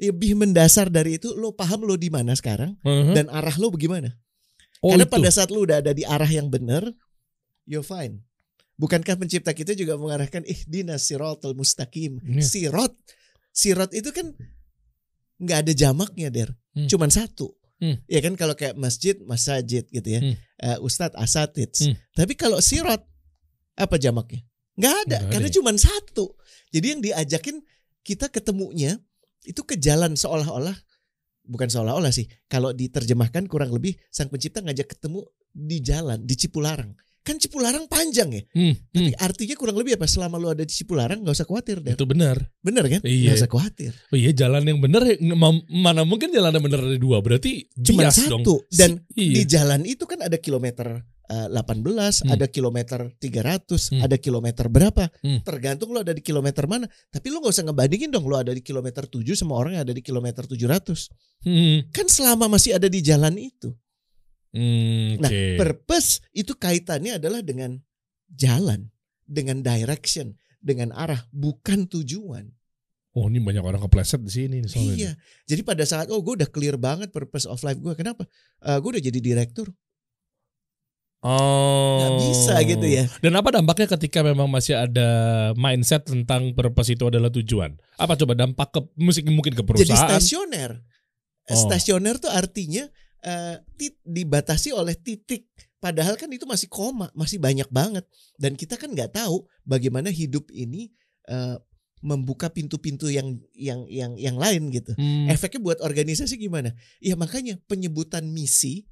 Lebih 0.00 0.32
mendasar 0.40 0.88
dari 0.88 1.20
itu 1.20 1.36
lo 1.36 1.52
paham 1.52 1.84
lo 1.84 2.00
di 2.00 2.08
mana 2.08 2.32
sekarang 2.32 2.72
uh-huh. 2.80 3.12
dan 3.12 3.28
arah 3.28 3.52
lo 3.60 3.68
bagaimana. 3.68 4.16
oh 4.80 4.96
Karena 4.96 5.04
itu. 5.04 5.12
pada 5.12 5.28
saat 5.28 5.52
lo 5.52 5.60
udah 5.60 5.84
ada 5.84 5.92
di 5.92 6.08
arah 6.08 6.30
yang 6.32 6.48
benar, 6.48 6.88
you're 7.68 7.84
fine. 7.84 8.24
Bukankah 8.80 9.20
pencipta 9.20 9.52
kita 9.52 9.76
juga 9.76 10.00
mengarahkan 10.00 10.40
ihdinas 10.48 11.04
siratal 11.04 11.52
mustaqim. 11.52 12.16
Iya. 12.24 12.40
Sirot. 12.40 12.96
Sirot 13.52 13.92
itu 13.92 14.08
kan 14.08 14.32
nggak 15.36 15.68
ada 15.68 15.72
jamaknya, 15.76 16.32
Der. 16.32 16.56
Hmm. 16.72 16.88
Cuman 16.88 17.12
satu. 17.12 17.59
Hmm. 17.80 17.96
Ya 18.04 18.20
kan 18.20 18.36
kalau 18.36 18.52
kayak 18.52 18.76
masjid, 18.76 19.16
masajid 19.24 19.88
gitu 19.88 20.08
ya. 20.08 20.20
Hmm. 20.20 20.36
Eh, 20.36 20.78
ustadz, 20.84 21.16
asatid. 21.16 21.72
Hmm. 21.80 21.96
Tapi 22.12 22.36
kalau 22.36 22.60
sirot 22.60 23.00
apa 23.74 23.96
jamaknya? 23.96 24.44
Nggak 24.76 24.94
ada, 25.08 25.18
Nggak 25.24 25.30
karena 25.32 25.48
ya? 25.48 25.54
cuman 25.56 25.76
satu. 25.80 26.26
Jadi 26.70 26.86
yang 26.86 27.00
diajakin 27.00 27.56
kita 28.04 28.28
ketemunya 28.28 29.00
itu 29.48 29.64
ke 29.64 29.80
jalan 29.80 30.12
seolah-olah 30.12 30.76
bukan 31.50 31.66
seolah-olah 31.66 32.14
sih. 32.14 32.30
Kalau 32.46 32.70
diterjemahkan 32.70 33.50
kurang 33.50 33.74
lebih 33.74 33.98
sang 34.14 34.30
pencipta 34.30 34.62
ngajak 34.62 34.94
ketemu 34.94 35.26
di 35.50 35.82
jalan, 35.82 36.22
di 36.22 36.34
Cipularang. 36.38 36.94
Kan 37.20 37.36
Cipularang 37.36 37.84
panjang 37.84 38.32
ya. 38.32 38.42
Hmm, 38.50 38.72
hmm. 38.90 39.12
Artinya 39.16 39.52
kurang 39.52 39.76
lebih 39.76 39.94
apa? 39.94 40.04
Selama 40.04 40.40
lu 40.40 40.48
ada 40.48 40.60
di 40.60 40.72
Cipularang 40.72 41.20
nggak 41.20 41.36
usah 41.36 41.44
khawatir 41.44 41.78
deh. 41.78 41.92
Itu 41.92 42.04
benar. 42.04 42.40
Bener 42.58 42.84
kan? 42.88 43.00
Iya. 43.02 43.32
Nggak 43.32 43.40
usah 43.44 43.50
khawatir. 43.50 43.92
Oh 44.08 44.16
iya, 44.16 44.32
jalan 44.32 44.62
yang 44.62 44.78
benar 44.78 45.04
ya, 45.04 45.14
ma- 45.30 45.60
mana 45.68 46.02
mungkin 46.02 46.28
jalan 46.28 46.48
yang 46.50 46.64
benar 46.64 46.80
ada 46.80 46.96
dua. 46.96 47.20
Berarti 47.20 47.68
Cuma 47.76 48.08
satu. 48.08 48.40
dong. 48.40 48.44
Dan 48.68 49.04
Si- 49.06 49.36
Di 49.36 49.44
iya. 49.44 49.60
jalan 49.60 49.84
itu 49.84 50.04
kan 50.04 50.20
ada 50.20 50.36
kilometer 50.36 51.04
eh, 51.30 51.46
18, 51.46 52.26
Hmm. 52.26 52.34
ada 52.34 52.50
kilometer 52.50 53.00
300, 53.14 53.94
Hmm. 53.94 54.02
ada 54.02 54.18
kilometer 54.18 54.66
berapa. 54.66 55.06
Hmm. 55.20 55.38
Tergantung 55.40 55.94
lo 55.94 56.02
ada 56.02 56.10
di 56.10 56.18
kilometer 56.20 56.66
mana. 56.66 56.90
Tapi 57.06 57.30
lo 57.30 57.38
nggak 57.38 57.54
usah 57.54 57.62
ngebandingin 57.62 58.10
dong 58.10 58.26
lo 58.26 58.34
ada 58.34 58.50
di 58.50 58.58
kilometer 58.58 59.06
7 59.06 59.38
sama 59.38 59.54
orang 59.54 59.78
yang 59.78 59.84
ada 59.84 59.94
di 59.94 60.02
kilometer 60.02 60.42
700. 60.42 61.06
Hmm, 61.40 61.86
Kan 61.88 62.10
selama 62.10 62.50
masih 62.50 62.74
ada 62.74 62.86
di 62.86 62.98
jalan 62.98 63.38
itu. 63.38 63.70
Hmm, 64.54 65.20
Nah, 65.20 65.30
purpose 65.60 66.24
itu 66.34 66.54
kaitannya 66.56 67.18
adalah 67.18 67.40
dengan 67.44 67.78
jalan, 68.30 68.90
dengan 69.26 69.62
direction, 69.62 70.34
dengan 70.58 70.94
arah, 70.94 71.24
bukan 71.34 71.86
tujuan. 71.90 72.50
Oh 73.10 73.26
ini 73.26 73.42
banyak 73.42 73.66
orang 73.66 73.82
kepleset 73.82 74.22
di 74.22 74.30
sini 74.30 74.56
soalnya. 74.70 74.94
Iya. 74.94 75.12
Jadi 75.50 75.60
pada 75.66 75.82
saat 75.82 76.06
oh 76.14 76.22
gue 76.22 76.38
udah 76.38 76.46
clear 76.46 76.78
banget 76.78 77.10
purpose 77.10 77.42
of 77.42 77.58
life 77.66 77.82
gue. 77.82 77.90
Kenapa? 77.98 78.22
Eh, 78.62 78.78
gue 78.78 78.90
udah 78.94 79.02
jadi 79.02 79.18
direktur. 79.18 79.66
Oh. 81.20 82.00
Nggak 82.00 82.12
bisa 82.22 82.54
gitu 82.64 82.86
ya. 82.86 83.04
Dan 83.18 83.36
apa 83.36 83.50
dampaknya 83.52 83.90
ketika 83.98 84.22
memang 84.22 84.48
masih 84.48 84.78
ada 84.78 85.08
mindset 85.58 86.06
tentang 86.06 86.54
purpose 86.54 86.94
itu 86.94 87.04
adalah 87.10 87.28
tujuan? 87.28 87.76
Apa 87.98 88.14
coba 88.14 88.38
dampak 88.38 88.68
ke 88.72 88.80
musik 88.96 89.26
mungkin 89.26 89.52
ke 89.52 89.60
Jadi 89.60 89.90
perusahaan? 89.90 90.06
stasioner. 90.16 90.80
Oh. 91.50 91.58
Stasioner 91.58 92.16
tuh 92.16 92.30
artinya 92.30 92.86
eh, 93.22 93.56
tit- 93.76 94.00
dibatasi 94.02 94.72
oleh 94.72 94.94
titik. 94.94 95.46
Padahal 95.80 96.20
kan 96.20 96.28
itu 96.28 96.44
masih 96.44 96.68
koma, 96.68 97.08
masih 97.12 97.40
banyak 97.40 97.68
banget. 97.68 98.04
Dan 98.36 98.52
kita 98.52 98.76
kan 98.76 98.92
nggak 98.92 99.16
tahu 99.16 99.44
bagaimana 99.64 100.12
hidup 100.12 100.48
ini 100.52 100.92
eh, 101.24 101.56
membuka 102.00 102.48
pintu-pintu 102.48 103.12
yang 103.12 103.36
yang 103.52 103.84
yang 103.88 104.12
yang 104.16 104.36
lain 104.36 104.72
gitu. 104.72 104.96
Hmm, 104.96 105.28
Efeknya 105.28 105.60
buat 105.60 105.78
organisasi 105.80 106.36
gimana? 106.36 106.72
Ya 106.96 107.12
makanya 107.16 107.60
penyebutan 107.64 108.28
misi 108.28 108.88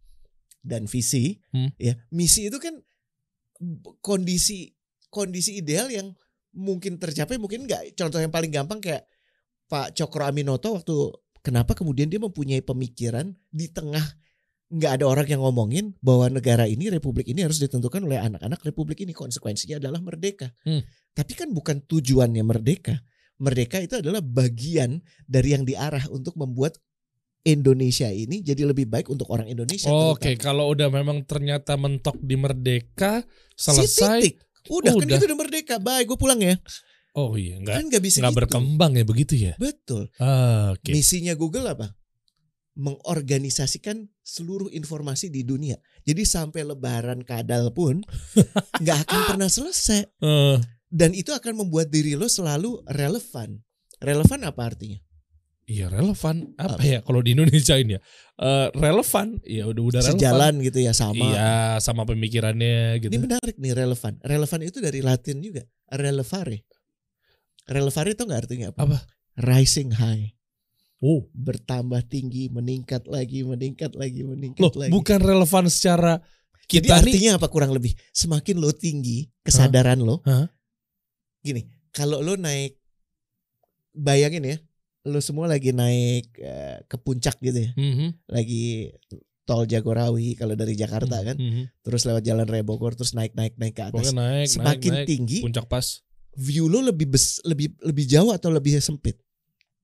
dan 0.60 0.84
visi, 0.84 1.40
Hmm. 1.52 1.72
ya 1.80 1.96
misi 2.12 2.48
itu 2.48 2.60
kan 2.60 2.76
kondisi 4.00 4.74
kondisi 5.08 5.56
ideal 5.56 5.88
yang 5.88 6.12
mungkin 6.52 7.00
tercapai, 7.00 7.40
mungkin 7.40 7.64
enggak. 7.64 7.96
Contoh 7.96 8.20
yang 8.20 8.32
paling 8.32 8.52
gampang 8.52 8.80
kayak 8.80 9.08
Pak 9.68 9.92
Cokro 9.92 10.24
Aminoto 10.24 10.72
waktu 10.72 10.96
kenapa 11.40 11.74
kemudian 11.74 12.08
dia 12.08 12.18
mempunyai 12.18 12.60
pemikiran 12.62 13.34
di 13.48 13.70
tengah 13.70 14.02
nggak 14.68 15.00
ada 15.00 15.04
orang 15.08 15.24
yang 15.24 15.40
ngomongin 15.40 15.96
bahwa 16.04 16.28
negara 16.28 16.68
ini 16.68 16.92
republik 16.92 17.24
ini 17.32 17.40
harus 17.40 17.56
ditentukan 17.56 18.04
oleh 18.04 18.20
anak-anak 18.20 18.60
republik 18.68 19.00
ini 19.00 19.16
konsekuensinya 19.16 19.80
adalah 19.80 19.96
merdeka. 20.04 20.52
Hmm. 20.68 20.84
Tapi 21.16 21.32
kan 21.32 21.48
bukan 21.56 21.80
tujuannya 21.88 22.44
merdeka. 22.44 23.00
Merdeka 23.40 23.80
itu 23.80 23.96
adalah 23.96 24.20
bagian 24.20 25.00
dari 25.24 25.56
yang 25.56 25.64
diarah 25.64 26.04
untuk 26.12 26.36
membuat 26.36 26.76
Indonesia 27.48 28.10
ini 28.12 28.44
jadi 28.44 28.68
lebih 28.68 28.90
baik 28.90 29.08
untuk 29.08 29.30
orang 29.32 29.48
Indonesia. 29.48 29.88
Oh, 29.88 30.12
Oke, 30.12 30.36
terutama. 30.36 30.44
kalau 30.44 30.64
udah 30.68 30.88
memang 30.92 31.24
ternyata 31.24 31.78
mentok 31.80 32.20
di 32.20 32.36
merdeka 32.36 33.24
Si 33.56 33.72
selesai. 33.72 34.20
titik. 34.20 34.36
Udah, 34.68 34.92
kan 34.92 35.00
Udah. 35.00 35.16
kita 35.16 35.24
udah 35.32 35.38
merdeka. 35.38 35.74
Baik, 35.80 36.12
gue 36.12 36.18
pulang 36.20 36.40
ya. 36.44 36.60
Oh 37.18 37.34
iya, 37.34 37.58
nggak 37.58 37.74
Kan 37.74 37.84
nggak 37.90 38.02
bisa 38.04 38.16
nggak 38.22 38.30
gitu. 38.30 38.40
berkembang 38.46 38.92
ya 38.94 39.02
begitu 39.02 39.34
ya? 39.34 39.58
Betul. 39.58 40.06
Ah, 40.22 40.70
Oke. 40.70 40.94
Misinya 40.94 41.34
Google 41.34 41.66
apa? 41.66 41.98
Mengorganisasikan 42.78 44.06
seluruh 44.22 44.70
informasi 44.70 45.28
di 45.28 45.42
dunia. 45.42 45.74
Jadi 46.06 46.22
sampai 46.22 46.62
lebaran 46.62 47.26
kadal 47.26 47.74
pun 47.74 48.06
nggak 48.82 48.98
akan 49.02 49.20
pernah 49.26 49.50
selesai. 49.50 50.06
Eh, 50.22 50.56
Dan 50.86 51.10
itu 51.12 51.34
akan 51.34 51.66
membuat 51.66 51.90
diri 51.90 52.14
lo 52.14 52.30
selalu 52.30 52.86
relevan. 52.86 53.58
Relevan 53.98 54.40
apa 54.46 54.62
artinya? 54.62 55.02
Iya 55.68 55.92
relevan 55.92 56.56
apa 56.56 56.80
ya 56.80 57.04
kalau 57.04 57.20
di 57.20 57.36
Indonesia 57.36 57.76
ini 57.76 57.92
ya 57.92 58.00
Eh, 58.38 58.68
relevan 58.72 59.36
ya 59.44 59.68
udah 59.68 59.82
udah 59.84 60.00
relevan 60.00 60.16
Sejalan 60.16 60.54
gitu 60.64 60.78
ya 60.80 60.92
sama. 60.96 61.18
iya 61.18 61.52
sama 61.76 62.08
pemikirannya 62.08 63.02
gitu 63.02 63.12
Ini 63.12 63.18
menarik 63.20 63.58
nih 63.58 63.74
relevan. 63.74 64.16
Relevan 64.22 64.60
itu 64.62 64.78
dari 64.78 65.02
Latin 65.02 65.42
juga. 65.42 65.66
Relevare. 65.90 66.62
Relevare 67.68 68.16
itu 68.16 68.24
nggak 68.24 68.40
artinya 68.48 68.66
apa? 68.72 68.80
Apa? 68.88 68.98
Rising 69.38 69.92
high. 69.94 70.32
oh 70.98 71.28
Bertambah 71.30 72.00
tinggi, 72.08 72.48
meningkat 72.50 73.06
lagi, 73.06 73.44
meningkat 73.44 73.94
lagi, 73.94 74.24
meningkat 74.24 74.66
loh 74.66 74.72
lagi. 74.74 74.90
bukan 74.90 75.20
relevan 75.22 75.68
secara 75.70 76.18
Jadi 76.66 76.88
kita 76.88 77.00
nih 77.00 77.12
artinya 77.14 77.30
apa 77.38 77.46
kurang 77.52 77.70
lebih? 77.70 77.92
Semakin 78.10 78.56
lo 78.58 78.72
tinggi 78.72 79.28
kesadaran 79.44 80.00
lo. 80.02 80.24
Hah? 80.26 80.48
Gini, 81.44 81.62
kalau 81.92 82.18
lo 82.24 82.34
naik 82.34 82.76
bayangin 83.94 84.44
ya, 84.44 84.56
lo 85.08 85.20
semua 85.22 85.46
lagi 85.48 85.70
naik 85.72 86.34
eh, 86.40 86.82
ke 86.84 86.96
puncak 86.98 87.38
gitu 87.40 87.56
ya. 87.56 87.70
Mhm, 87.76 88.28
Lagi 88.28 88.92
tol 89.48 89.64
Jagorawi 89.64 90.36
kalau 90.36 90.52
dari 90.58 90.76
Jakarta 90.76 91.24
kan. 91.24 91.36
mhm. 91.40 91.72
Terus 91.80 92.04
lewat 92.04 92.20
jalan 92.20 92.44
Raya 92.44 92.64
Bogor 92.66 92.92
terus 92.92 93.16
naik 93.16 93.32
naik 93.32 93.56
naik 93.56 93.72
ke 93.72 93.82
atas. 93.88 94.12
Pokoknya 94.12 94.12
naik 94.18 94.48
Semakin 94.52 94.90
naik, 94.92 94.98
naik, 95.04 95.08
tinggi 95.08 95.38
puncak 95.40 95.64
pas 95.70 95.86
view 96.38 96.70
lo 96.70 96.78
lebih 96.80 97.10
bes, 97.10 97.42
lebih 97.42 97.74
lebih 97.82 98.06
jauh 98.06 98.30
atau 98.30 98.54
lebih 98.54 98.78
sempit? 98.78 99.18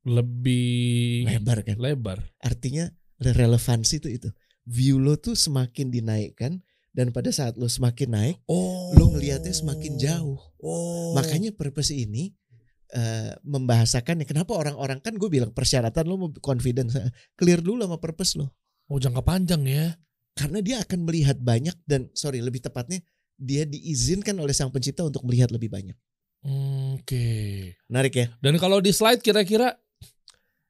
lebih 0.05 1.25
Lebar 1.25 1.65
kan. 1.65 1.81
lebar 1.81 2.21
Artinya 2.45 2.93
relevansi 3.19 4.05
itu 4.05 4.09
itu. 4.13 4.29
View 4.69 5.01
lo 5.01 5.17
tuh 5.17 5.37
semakin 5.37 5.89
dinaikkan 5.89 6.61
dan 6.93 7.11
pada 7.11 7.33
saat 7.33 7.57
lo 7.57 7.67
semakin 7.67 8.09
naik, 8.13 8.37
oh 8.47 8.93
lo 8.95 9.17
ngelihatnya 9.17 9.53
semakin 9.53 9.97
jauh. 9.97 10.39
oh 10.61 11.17
Makanya 11.17 11.57
purpose 11.57 11.93
ini 11.93 12.37
eh, 12.93 13.33
membahasakan 13.43 14.23
ya 14.23 14.27
kenapa 14.29 14.55
orang-orang 14.55 15.01
kan 15.01 15.17
gue 15.17 15.29
bilang 15.29 15.51
persyaratan 15.51 16.05
lo 16.07 16.15
mau 16.21 16.31
confidence 16.39 16.95
clear 17.41 17.65
dulu 17.65 17.85
sama 17.85 17.99
purpose 17.99 18.39
lo 18.39 18.55
oh 18.93 19.01
jangka 19.01 19.25
panjang 19.25 19.65
ya 19.67 19.97
karena 20.37 20.59
dia 20.61 20.77
akan 20.85 21.09
melihat 21.09 21.41
banyak 21.41 21.75
dan 21.89 22.13
sorry 22.15 22.39
lebih 22.45 22.63
tepatnya 22.63 23.01
dia 23.35 23.67
diizinkan 23.67 24.39
oleh 24.39 24.55
sang 24.55 24.71
pencipta 24.71 25.03
untuk 25.03 25.27
melihat 25.27 25.51
lebih 25.51 25.67
banyak. 25.67 25.97
Oke 26.45 27.29
Menarik 27.89 28.15
ya? 28.15 28.27
dan 28.39 28.55
kalau 28.61 28.79
di 28.79 28.93
slide 28.93 29.25
kira-kira 29.25 29.75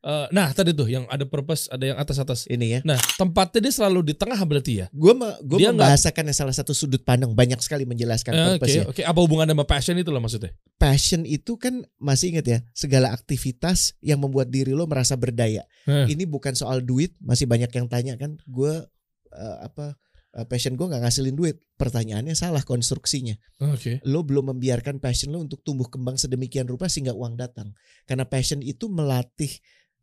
Eh, 0.04 0.26
nah 0.36 0.52
tadi 0.52 0.76
tuh 0.76 0.84
yang 0.84 1.08
ada 1.08 1.24
purpose, 1.24 1.64
ada 1.72 1.80
yang 1.80 1.96
atas 1.96 2.20
atas. 2.20 2.44
Ini 2.44 2.66
ya. 2.68 2.80
Nah 2.84 3.00
tempatnya 3.16 3.64
dia 3.64 3.72
selalu 3.72 4.12
di 4.12 4.14
tengah 4.14 4.36
berarti 4.44 4.84
ya. 4.84 4.86
Gue 4.92 5.16
ma 5.16 5.32
gue 5.40 5.56
Dia 5.56 5.72
membahasakan 5.72 6.28
salah 6.36 6.52
satu 6.52 6.76
sudut 6.76 7.00
pandang 7.00 7.32
banyak 7.32 7.56
sekali 7.64 7.88
menjelaskan 7.88 8.36
Oke 8.36 8.44
purpose 8.60 8.76
ya. 8.76 8.84
oke. 8.84 9.00
Apa 9.00 9.18
hubungannya 9.24 9.56
sama 9.56 9.64
passion 9.64 9.96
itu 9.96 10.12
loh 10.12 10.20
maksudnya? 10.20 10.52
Passion 10.76 11.24
itu 11.24 11.56
kan 11.56 11.88
masih 11.96 12.36
ingat 12.36 12.44
ya 12.44 12.58
segala 12.76 13.16
aktivitas 13.16 13.96
yang 14.04 14.20
membuat 14.20 14.52
diri 14.52 14.76
lo 14.76 14.84
merasa 14.84 15.16
berdaya. 15.16 15.64
Eh. 15.88 16.12
Ini 16.12 16.28
bukan 16.28 16.52
soal 16.52 16.84
duit. 16.84 17.16
Masih 17.24 17.48
banyak 17.48 17.72
yang 17.72 17.88
tanya 17.88 18.20
kan. 18.20 18.36
Gue 18.44 18.84
eh, 19.32 19.56
apa 19.64 19.96
passion 20.42 20.74
gue 20.74 20.82
nggak 20.82 21.06
ngasilin 21.06 21.38
duit. 21.38 21.62
Pertanyaannya 21.78 22.34
salah 22.34 22.66
konstruksinya. 22.66 23.38
Oke. 23.62 24.02
Lo 24.02 24.26
belum 24.26 24.50
membiarkan 24.50 24.98
passion 24.98 25.30
lo 25.30 25.38
untuk 25.38 25.62
tumbuh 25.62 25.86
kembang 25.86 26.18
sedemikian 26.18 26.66
rupa 26.66 26.90
sehingga 26.90 27.14
uang 27.14 27.38
datang. 27.38 27.70
Karena 28.02 28.26
passion 28.26 28.58
itu 28.58 28.90
melatih 28.90 29.54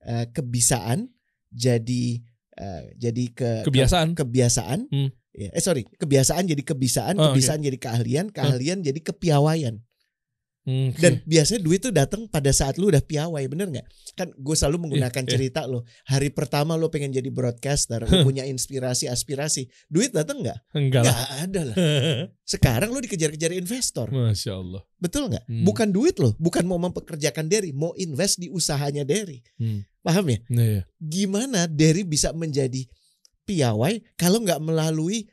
eh, 0.07 0.31
kebiasaan 0.31 1.11
jadi 1.51 2.03
eh, 2.55 2.83
jadi 2.95 3.23
ke 3.35 3.49
Kebiasaan. 3.67 4.15
kebiasaan. 4.15 4.79
Hmm. 4.87 5.11
Ya, 5.31 5.47
eh 5.51 5.63
sorry, 5.63 5.87
kebiasaan 5.87 6.43
jadi 6.43 6.59
kebiasaan, 6.59 7.15
Oh, 7.15 7.31
kebiasaan 7.31 7.63
jadi 7.63 7.79
keahlian, 7.79 8.35
keahlian 8.35 8.83
jadi 8.83 8.99
kepiawaian. 8.99 9.79
Hmm. 10.71 10.95
Dan 10.95 11.19
biasanya 11.27 11.59
duit 11.59 11.83
tuh 11.83 11.91
datang 11.91 12.31
pada 12.31 12.47
saat 12.55 12.79
lu 12.79 12.87
udah 12.87 13.03
piawai, 13.03 13.43
bener 13.51 13.67
nggak? 13.67 13.87
Kan 14.15 14.31
gue 14.31 14.55
selalu 14.55 14.87
menggunakan 14.87 15.23
iya. 15.27 15.31
cerita 15.35 15.67
lo. 15.67 15.83
Hari 16.07 16.31
pertama 16.31 16.79
lo 16.79 16.87
pengen 16.87 17.11
jadi 17.11 17.27
broadcaster, 17.27 18.07
lo 18.07 18.23
punya 18.27 18.47
inspirasi, 18.47 19.11
aspirasi, 19.11 19.67
duit 19.91 20.15
datang 20.15 20.39
nggak? 20.39 20.59
enggak 20.71 21.03
lah. 21.03 21.11
Nggak 21.11 21.31
ada 21.43 21.61
lah. 21.67 21.75
Sekarang 22.55 22.95
lo 22.95 23.03
dikejar-kejar 23.03 23.51
investor, 23.51 24.07
Masya 24.07 24.55
Allah. 24.55 24.81
betul 24.95 25.27
nggak? 25.27 25.43
Hmm. 25.43 25.65
Bukan 25.67 25.91
duit 25.91 26.15
lo, 26.23 26.31
bukan 26.39 26.63
mau 26.63 26.79
mempekerjakan 26.79 27.51
Derry, 27.51 27.75
mau 27.75 27.91
invest 27.99 28.39
di 28.39 28.47
usahanya 28.47 29.03
Derry. 29.03 29.43
Hmm. 29.59 29.83
Paham 29.99 30.31
ya? 30.31 30.39
Nah, 30.47 30.65
iya. 30.79 30.83
Gimana 30.97 31.67
Derry 31.67 32.07
bisa 32.07 32.31
menjadi 32.31 32.87
piawai 33.43 33.99
kalau 34.15 34.39
nggak 34.39 34.63
melalui 34.63 35.27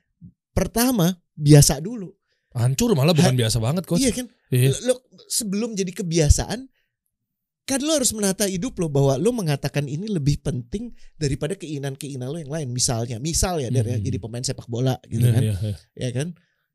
pertama 0.50 1.14
biasa 1.38 1.78
dulu? 1.78 2.18
Hancur 2.57 2.97
malah 2.97 3.12
bukan 3.12 3.37
biasa 3.37 3.61
banget 3.61 3.85
coach. 3.85 4.00
Iya 4.00 4.12
kan? 4.17 4.26
Iya. 4.49 4.73
Lo, 4.88 5.05
sebelum 5.28 5.76
jadi 5.76 5.93
kebiasaan 5.93 6.64
kan 7.69 7.81
lo 7.85 7.93
harus 7.93 8.17
menata 8.17 8.49
hidup 8.49 8.81
lo 8.81 8.88
bahwa 8.88 9.21
lo 9.21 9.28
mengatakan 9.28 9.85
ini 9.85 10.09
lebih 10.09 10.40
penting 10.40 10.88
daripada 11.21 11.52
keinginan-keinginan 11.52 12.33
lo 12.33 12.40
yang 12.40 12.49
lain. 12.49 12.73
Misalnya, 12.73 13.21
misal 13.21 13.61
ya 13.61 13.69
dari 13.69 13.93
Hmm. 13.93 14.00
jadi 14.00 14.17
pemain 14.17 14.40
sepak 14.40 14.64
bola 14.64 14.97
gitu 15.05 15.28
Iya, 15.28 15.33
kan. 15.37 15.43
iya, 15.45 15.55
iya. 15.61 15.76
Ya 15.93 16.11
kan? 16.17 16.28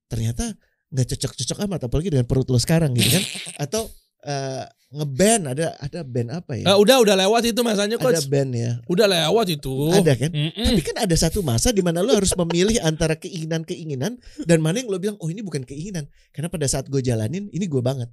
Ternyata 0.05 0.53
nggak 0.93 1.07
cocok-cocok 1.17 1.57
amat 1.65 1.81
apalagi 1.89 2.13
dengan 2.13 2.29
perut 2.29 2.45
lo 2.45 2.61
sekarang 2.61 2.93
gitu 2.93 3.09
kan. 3.09 3.23
Atau 3.65 3.89
eh, 4.23 4.63
ngeband 4.93 5.43
ada 5.57 5.73
ada 5.81 5.99
band 6.05 6.29
apa 6.29 6.53
ya? 6.53 6.65
Ah, 6.69 6.77
udah 6.77 7.01
udah 7.01 7.15
lewat 7.17 7.49
itu 7.49 7.59
masanya 7.65 7.97
ada 7.97 8.05
coach. 8.13 8.29
band 8.29 8.51
ya. 8.53 8.77
Udah 8.85 9.09
lewat 9.09 9.47
itu. 9.49 9.73
Ada 9.89 10.13
kan? 10.13 10.29
Mm-mm. 10.29 10.65
Tapi 10.69 10.81
kan 10.85 10.97
ada 11.01 11.15
satu 11.17 11.41
masa 11.41 11.73
di 11.73 11.81
mana 11.81 12.05
lo 12.05 12.13
harus 12.13 12.29
memilih 12.37 12.77
antara 12.85 13.17
keinginan-keinginan 13.17 14.21
dan 14.45 14.57
mana 14.61 14.79
yang 14.85 14.89
lo 14.93 15.01
bilang 15.01 15.17
oh 15.17 15.27
ini 15.33 15.41
bukan 15.41 15.65
keinginan 15.65 16.05
karena 16.29 16.47
pada 16.47 16.69
saat 16.69 16.85
gue 16.87 17.01
jalanin 17.01 17.49
ini 17.49 17.65
gue 17.65 17.81
banget 17.81 18.09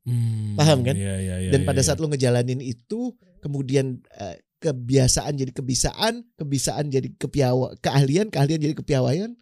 Hmm, 0.00 0.56
Paham 0.56 0.80
kan? 0.80 0.96
Iya, 0.96 1.14
iya, 1.20 1.36
iya, 1.44 1.50
dan 1.52 1.60
iya, 1.60 1.68
pada 1.68 1.84
iya. 1.84 1.86
saat 1.92 2.00
lo 2.00 2.08
ngejalanin 2.08 2.64
itu 2.64 3.12
kemudian 3.44 4.00
eh, 4.16 4.40
kebiasaan 4.60 5.36
jadi 5.36 5.52
kebiasaan 5.52 6.40
kebiasaan 6.40 6.88
jadi 6.88 7.08
kepiawa 7.20 7.76
keahlian 7.84 8.32
keahlian 8.32 8.60
jadi 8.64 8.74
kepiawaian 8.76 9.36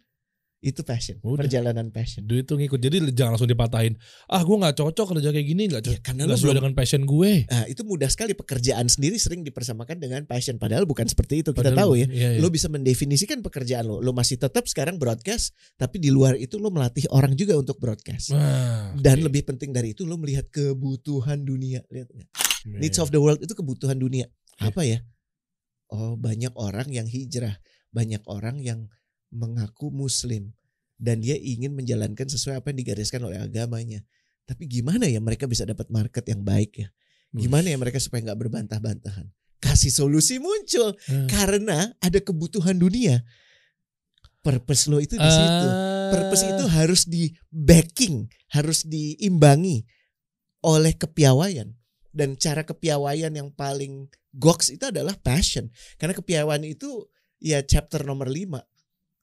itu 0.59 0.83
passion 0.83 1.15
Udah. 1.23 1.47
perjalanan 1.47 1.87
passion 1.87 2.27
Duit 2.27 2.43
tuh 2.43 2.59
ngikut. 2.59 2.75
Jadi 2.77 3.15
jangan 3.15 3.33
langsung 3.33 3.47
dipatahin. 3.47 3.95
Ah 4.27 4.43
gue 4.43 4.51
nggak 4.51 4.75
cocok 4.75 5.15
kerja 5.15 5.31
kayak 5.31 5.47
gini. 5.47 5.71
Nggak 5.71 5.81
ya 5.81 5.87
cocok. 5.87 6.03
karena 6.03 6.21
Nggak 6.21 6.29
lo 6.29 6.35
sesuai 6.35 6.55
dengan 6.59 6.73
passion 6.75 7.01
gue. 7.03 7.31
nah, 7.47 7.63
itu 7.65 7.81
mudah 7.81 8.09
sekali 8.09 8.33
pekerjaan 8.35 8.85
sendiri 8.85 9.15
sering 9.15 9.41
dipersamakan 9.41 9.97
dengan 9.97 10.21
passion 10.23 10.55
padahal 10.55 10.83
bukan 10.83 11.07
seperti 11.07 11.41
itu 11.41 11.55
kita 11.55 11.71
Padahal 11.71 11.79
tahu 11.79 11.91
ya 11.95 12.07
Iya, 12.07 12.29
iya. 12.35 12.39
lo 12.39 12.47
bisa 12.47 12.67
mendefinisikan 12.67 13.39
pekerjaan 13.39 13.87
lo 13.87 13.97
lo 13.97 14.11
masih 14.11 14.35
tetap 14.35 14.67
sekarang 14.67 14.99
broadcast 14.99 15.51
tapi 15.75 15.95
di 15.95 16.11
luar 16.11 16.35
itu 16.35 16.55
lo 16.55 16.67
melatih 16.67 17.07
orang 17.09 17.31
juga 17.33 17.55
untuk 17.55 17.79
broadcast 17.79 18.35
Wah, 18.35 18.91
dan 18.95 19.15
oke. 19.17 19.31
lebih 19.31 19.47
penting 19.47 19.71
dari 19.71 19.95
itu 19.95 20.03
lo 20.03 20.19
melihat 20.19 20.43
kebutuhan 20.49 21.39
dunia 21.39 21.87
lihat? 21.87 22.11
Iya. 22.11 22.27
needs 22.77 22.99
of 22.99 23.07
the 23.09 23.17
world 23.17 23.39
itu 23.39 23.55
kebutuhan 23.55 23.95
dunia 23.95 24.27
Iya. 24.59 24.67
apa 24.67 24.81
ya 24.83 24.99
oh 25.89 26.19
banyak 26.19 26.51
orang 26.53 26.91
yang 26.91 27.07
hijrah 27.07 27.63
banyak 27.89 28.19
orang 28.27 28.59
yang 28.59 28.91
mengaku 29.29 29.89
muslim 29.89 30.51
dan 30.99 31.21
dia 31.21 31.37
ingin 31.37 31.71
menjalankan 31.71 32.27
sesuai 32.27 32.59
apa 32.59 32.73
yang 32.73 32.79
digariskan 32.83 33.21
oleh 33.23 33.39
agamanya 33.39 34.03
tapi 34.43 34.65
gimana 34.65 35.05
ya 35.05 35.21
mereka 35.21 35.45
bisa 35.45 35.63
dapat 35.63 35.87
market 35.87 36.25
yang 36.27 36.41
baik 36.41 36.73
ya 36.75 36.87
gimana 37.31 37.69
ya 37.69 37.77
mereka 37.77 38.01
supaya 38.01 38.25
nggak 38.25 38.39
berbantah-bantahan 38.41 39.29
kasih 39.61 39.93
solusi 39.93 40.41
muncul 40.41 40.97
Hmm. 41.05 41.29
karena 41.29 41.93
ada 42.01 42.17
kebutuhan 42.17 42.75
dunia 42.75 43.21
purpose 44.39 44.87
lo 44.87 44.97
itu 44.97 45.13
di 45.13 45.29
situ 45.29 45.67
Ah. 45.69 46.09
purpose 46.09 46.41
itu 46.47 46.65
harus 46.65 47.05
di 47.05 47.29
backing, 47.53 48.25
harus 48.49 48.81
diimbangi 48.81 49.85
oleh 50.65 50.97
kepiawaian. 50.97 51.69
Dan 52.09 52.33
cara 52.33 52.65
kepiawaian 52.65 53.29
yang 53.29 53.53
paling 53.53 54.09
goks 54.33 54.73
itu 54.73 54.89
adalah 54.89 55.13
passion. 55.21 55.69
Karena 56.01 56.17
kepiawaian 56.17 56.65
itu 56.65 57.05
ya 57.37 57.61
chapter 57.61 58.01
nomor 58.01 58.25
5. 58.25 58.65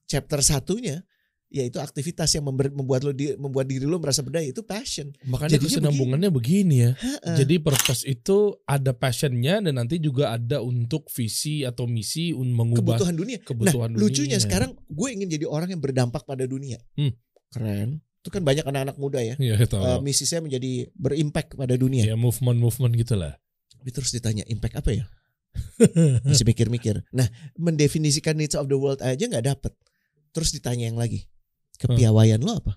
Chapter 0.07 0.41
satunya 0.43 1.03
yaitu 1.47 1.79
aktivitas 1.79 2.27
yang 2.35 2.43
member- 2.43 2.75
membuat 2.75 3.07
lo 3.07 3.15
di- 3.15 3.39
membuat 3.39 3.71
diri 3.71 3.87
lo 3.87 4.03
merasa 4.03 4.19
berdaya 4.27 4.51
itu 4.51 4.67
passion. 4.67 5.15
Makanya 5.31 5.57
Jadinya 5.57 5.79
kesinambungannya 5.79 6.31
begini 6.35 6.75
ya. 6.83 6.91
Heeh. 6.99 7.37
Jadi 7.39 7.55
purpose 7.63 8.03
itu 8.03 8.59
ada 8.67 8.91
passionnya 8.91 9.63
dan 9.63 9.79
nanti 9.79 10.03
juga 10.03 10.35
ada 10.35 10.59
untuk 10.59 11.07
visi 11.15 11.63
atau 11.63 11.87
misi 11.87 12.35
mengubah 12.35 12.99
kebutuhan 12.99 13.15
dunia. 13.15 13.39
kebutuhan 13.47 13.95
nah, 13.95 13.99
lucunya 13.99 14.37
dunia. 14.37 14.43
sekarang 14.43 14.71
gue 14.75 15.09
ingin 15.15 15.29
jadi 15.31 15.47
orang 15.47 15.71
yang 15.71 15.79
berdampak 15.79 16.27
pada 16.27 16.51
dunia. 16.51 16.83
Hmm. 16.99 17.15
Keren. 17.55 18.03
Itu 18.27 18.35
kan 18.35 18.43
banyak 18.43 18.67
anak-anak 18.67 18.97
muda 18.99 19.23
ya. 19.23 19.39
Tahu. 19.39 19.79
Eh, 19.87 19.99
misi 20.03 20.27
saya 20.27 20.43
menjadi 20.43 20.91
berimpact 20.99 21.55
pada 21.55 21.79
dunia. 21.79 22.11
ya 22.11 22.19
movement 22.19 22.59
movement 22.59 22.99
gitulah. 22.99 23.39
Tapi 23.71 23.95
terus 23.95 24.11
ditanya 24.11 24.43
impact 24.51 24.83
apa 24.83 24.91
ya? 24.91 25.07
Masih 26.27 26.43
mikir-mikir. 26.43 27.07
Nah, 27.15 27.31
mendefinisikan 27.55 28.35
needs 28.35 28.59
of 28.59 28.67
the 28.67 28.75
world 28.75 28.99
aja 28.99 29.31
nggak 29.31 29.47
dapet. 29.47 29.73
Terus 30.37 30.53
ditanya 30.53 30.85
yang 30.93 31.01
lagi, 31.01 31.25
kepiawaian 31.81 32.45
lo 32.45 32.61
apa? 32.61 32.77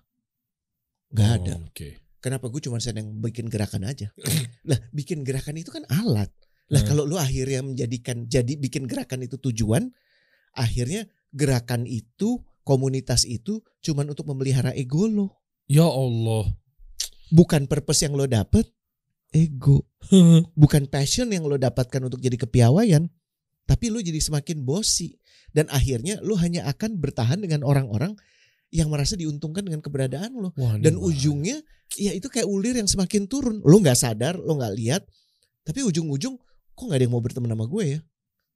Nggak 1.11 1.29
ada. 1.35 1.53
Oh, 1.59 1.67
Oke. 1.67 1.99
Kenapa 2.19 2.47
gue 2.47 2.61
cuma 2.63 2.79
sedang 2.79 3.15
bikin 3.19 3.51
gerakan 3.51 3.83
aja? 3.83 4.11
lah, 4.69 4.79
bikin 4.91 5.27
gerakan 5.27 5.59
itu 5.59 5.71
kan 5.71 5.83
alat. 5.91 6.31
Lah 6.69 6.79
Hmm. 6.79 6.87
kalau 6.87 7.03
lo 7.03 7.19
akhirnya 7.19 7.59
menjadikan 7.59 8.23
jadi 8.25 8.55
bikin 8.55 8.87
gerakan 8.87 9.27
itu 9.27 9.35
tujuan, 9.41 9.91
akhirnya 10.53 11.03
gerakan 11.35 11.83
itu 11.83 12.39
komunitas 12.63 13.25
itu 13.25 13.59
cuman 13.81 14.13
untuk 14.13 14.29
memelihara 14.29 14.71
ego 14.71 15.09
lo, 15.09 15.27
Ya 15.65 15.83
Allah. 15.83 16.45
bukan 17.27 17.65
purpose 17.65 18.05
yang 18.05 18.13
lo 18.13 18.29
dapet, 18.29 18.69
ego. 19.33 19.89
bukan 20.61 20.85
passion 20.85 21.33
yang 21.33 21.43
lo 21.43 21.57
dapatkan 21.57 22.05
untuk 22.05 22.21
jadi 22.21 22.37
kepiawaian, 22.37 23.09
tapi 23.69 23.93
lo 23.93 24.01
jadi 24.01 24.17
semakin 24.17 24.65
bosi. 24.65 25.13
Dan 25.53 25.69
akhirnya 25.69 26.17
lo 26.25 26.37
hanya 26.37 26.65
akan 26.69 26.97
bertahan 26.97 27.41
dengan 27.41 27.65
orang-orang 27.65 28.13
yang 28.69 28.89
merasa 28.89 29.17
diuntungkan 29.17 29.65
dengan 29.65 29.81
keberadaan 29.81 30.29
lo 30.37 30.53
Wah, 30.53 30.77
dan 30.77 30.93
bahaya. 30.93 31.09
ujungnya 31.09 31.57
ya 31.97 32.13
itu 32.13 32.29
kayak 32.29 32.45
ulir 32.45 32.77
yang 32.77 32.89
semakin 32.89 33.25
turun. 33.25 33.61
Lo 33.65 33.77
nggak 33.81 33.97
sadar 33.97 34.37
lo 34.37 34.57
nggak 34.57 34.73
lihat. 34.77 35.01
Tapi 35.65 35.85
ujung-ujung 35.85 36.37
kok 36.73 36.83
nggak 36.85 36.97
ada 36.97 37.05
yang 37.05 37.13
mau 37.13 37.21
berteman 37.21 37.49
sama 37.53 37.65
gue 37.69 37.83
ya 37.97 37.99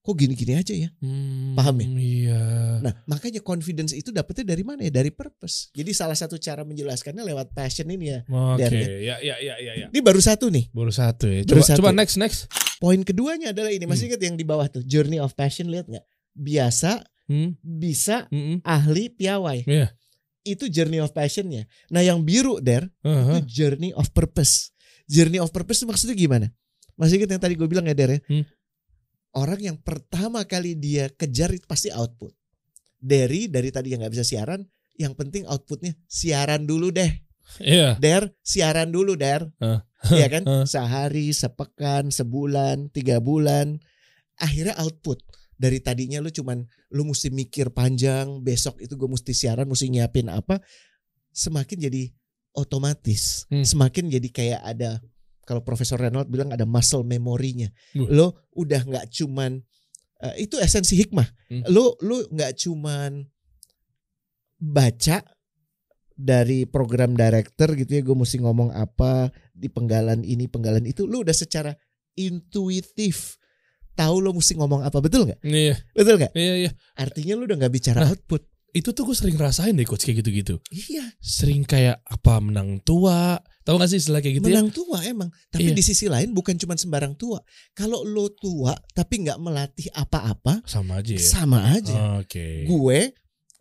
kok 0.04 0.14
gini-gini 0.14 0.54
aja 0.54 0.76
ya 0.76 0.92
Hmm, 1.00 1.56
Paham 1.56 1.80
ya? 1.80 1.88
Iya. 1.88 2.42
nah 2.82 2.94
makanya 3.06 3.40
confidence 3.40 3.92
itu 3.92 4.12
dapetnya 4.12 4.44
dari 4.46 4.62
mana 4.62 4.84
ya 4.84 4.92
dari 4.92 5.10
purpose 5.10 5.72
jadi 5.72 5.90
salah 5.90 6.14
satu 6.14 6.36
cara 6.36 6.62
menjelaskannya 6.62 7.24
lewat 7.24 7.52
passion 7.52 7.88
ini 7.88 8.12
ya 8.12 8.20
Oke, 8.28 8.60
Dan- 8.60 8.76
ya 9.00 9.16
ya 9.18 9.36
ya 9.40 9.56
ya 9.58 9.74
ya. 9.74 9.88
ini 9.88 10.00
baru 10.00 10.20
satu 10.20 10.48
nih 10.48 10.68
Baru 10.70 10.92
satu 10.92 11.26
ya. 11.26 11.42
Baru 11.42 11.56
Coba 11.56 11.64
satu. 11.66 11.78
coba 11.80 11.92
next 11.94 12.16
next. 12.18 12.52
poin 12.78 13.00
keduanya 13.00 13.50
adalah 13.50 13.72
ini 13.72 13.84
masih 13.84 14.06
Hmm. 14.06 14.10
ingat 14.12 14.22
yang 14.22 14.36
di 14.36 14.44
bawah 14.44 14.68
tuh 14.68 14.84
journey 14.84 15.18
of 15.18 15.32
passion 15.34 15.68
lihat 15.68 15.88
nggak 15.88 16.04
biasa 16.34 17.00
Hmm. 17.24 17.56
bisa 17.56 18.28
Mm-mm. 18.28 18.60
ahli 18.62 19.08
piawai 19.08 19.64
Iya. 19.64 19.96
itu 20.44 20.68
journey 20.68 21.00
of 21.00 21.10
passionnya 21.10 21.64
nah 21.88 22.04
yang 22.04 22.20
biru 22.20 22.60
der 22.60 22.92
Aha. 23.00 23.40
itu 23.40 23.64
journey 23.64 23.96
of 23.96 24.12
purpose 24.12 24.76
journey 25.06 25.40
of 25.40 25.48
purpose 25.50 25.80
itu 25.80 25.88
maksudnya 25.88 26.12
gimana 26.14 26.52
masih 26.94 27.18
ingat 27.18 27.32
yang 27.32 27.42
tadi 27.42 27.56
gue 27.56 27.64
bilang 27.66 27.88
ya 27.88 27.96
der 27.96 28.12
ya 28.12 28.20
Hmm. 28.28 28.44
Orang 29.34 29.60
yang 29.60 29.78
pertama 29.78 30.46
kali 30.46 30.74
dia 30.74 31.10
kejar 31.10 31.50
itu 31.52 31.66
pasti 31.66 31.90
output 31.90 32.34
dari 32.96 33.46
dari 33.48 33.70
tadi 33.70 33.92
yang 33.92 34.02
nggak 34.02 34.14
bisa 34.14 34.26
siaran 34.26 34.64
yang 34.96 35.14
penting 35.14 35.44
outputnya 35.46 35.98
siaran 36.06 36.64
dulu 36.64 36.90
deh 36.90 37.10
Iya. 37.60 38.00
der 38.00 38.32
siaran 38.40 38.88
dulu 38.88 39.20
der. 39.20 39.52
Iya 40.10 40.28
kan 40.32 40.44
Hah. 40.50 40.64
sehari 40.64 41.36
sepekan 41.36 42.08
sebulan 42.08 42.88
tiga 42.90 43.20
bulan 43.20 43.84
akhirnya 44.40 44.80
output 44.80 45.20
dari 45.54 45.84
tadinya 45.84 46.24
lu 46.24 46.32
cuman 46.32 46.64
lu 46.90 47.04
mesti 47.04 47.30
mikir 47.30 47.76
panjang 47.76 48.40
besok 48.40 48.80
itu 48.80 48.96
gue 48.96 49.10
mesti 49.12 49.36
siaran 49.36 49.68
mesti 49.68 49.92
nyiapin 49.92 50.32
apa 50.32 50.64
semakin 51.32 51.84
jadi 51.84 52.04
otomatis 52.54 53.44
Hmm. 53.52 53.68
semakin 53.68 54.08
jadi 54.08 54.30
kayak 54.30 54.62
ada 54.64 55.04
kalau 55.44 55.62
Profesor 55.62 56.00
Reynolds 56.00 56.32
bilang 56.32 56.52
ada 56.52 56.64
muscle 56.64 57.04
memorinya. 57.04 57.68
Uh. 57.96 58.08
Lo 58.10 58.28
udah 58.56 58.82
nggak 58.84 59.12
cuman 59.12 59.60
eh, 60.24 60.36
itu 60.48 60.56
esensi 60.60 60.96
hikmah. 61.00 61.28
Hmm. 61.52 61.64
Lo 61.72 62.00
lo 62.04 62.24
nggak 62.32 62.52
cuman 62.64 63.24
baca 64.64 65.20
dari 66.14 66.64
program 66.70 67.18
director 67.18 67.74
gitu 67.76 68.00
ya 68.00 68.02
gue 68.06 68.16
mesti 68.16 68.38
ngomong 68.40 68.72
apa 68.72 69.34
di 69.52 69.68
penggalan 69.68 70.22
ini 70.24 70.46
penggalan 70.48 70.86
itu 70.86 71.10
lo 71.10 71.26
udah 71.26 71.34
secara 71.36 71.74
intuitif 72.14 73.42
tahu 73.98 74.22
lo 74.22 74.32
mesti 74.32 74.54
ngomong 74.56 74.86
apa 74.86 75.02
betul 75.02 75.26
nggak 75.26 75.42
Iya, 75.42 75.76
betul 75.98 76.22
nggak 76.22 76.34
iya, 76.38 76.54
iya. 76.70 76.72
artinya 76.96 77.34
lo 77.36 77.44
udah 77.50 77.58
nggak 77.66 77.74
bicara 77.74 78.00
Nah. 78.06 78.10
output 78.14 78.46
Itu 78.74 78.90
tuh 78.90 79.06
gue 79.06 79.14
sering 79.14 79.38
rasain 79.38 79.72
deh 79.72 79.86
coach 79.86 80.02
kayak 80.02 80.26
gitu-gitu. 80.26 80.58
iya 80.68 81.06
Sering 81.20 81.62
kayak 81.62 82.02
apa 82.02 82.42
menang 82.42 82.82
tua. 82.82 83.38
Tahu 83.62 83.78
gak 83.78 83.88
sih 83.88 83.98
istilah 83.98 84.20
kayak 84.20 84.42
gitu 84.42 84.50
ya? 84.50 84.60
menang 84.60 84.70
tua 84.70 84.98
emang 85.04 85.30
tapi 85.48 85.70
Iya. 85.70 85.72
di 85.72 85.80
sisi 85.82 86.06
lain 86.06 86.34
bukan 86.34 86.58
cuma 86.58 86.74
sembarang 86.74 87.16
tua 87.16 87.40
kalau 87.72 88.04
lo 88.04 88.28
tua 88.30 88.76
tapi 88.92 89.24
nggak 89.24 89.40
melatih 89.40 89.88
apa-apa 89.90 90.60
Sama 90.66 91.00
aja 91.00 91.16
ya. 91.16 91.24
sama 91.24 91.72
aja 91.72 92.20
Oke. 92.20 92.68
gue 92.68 93.00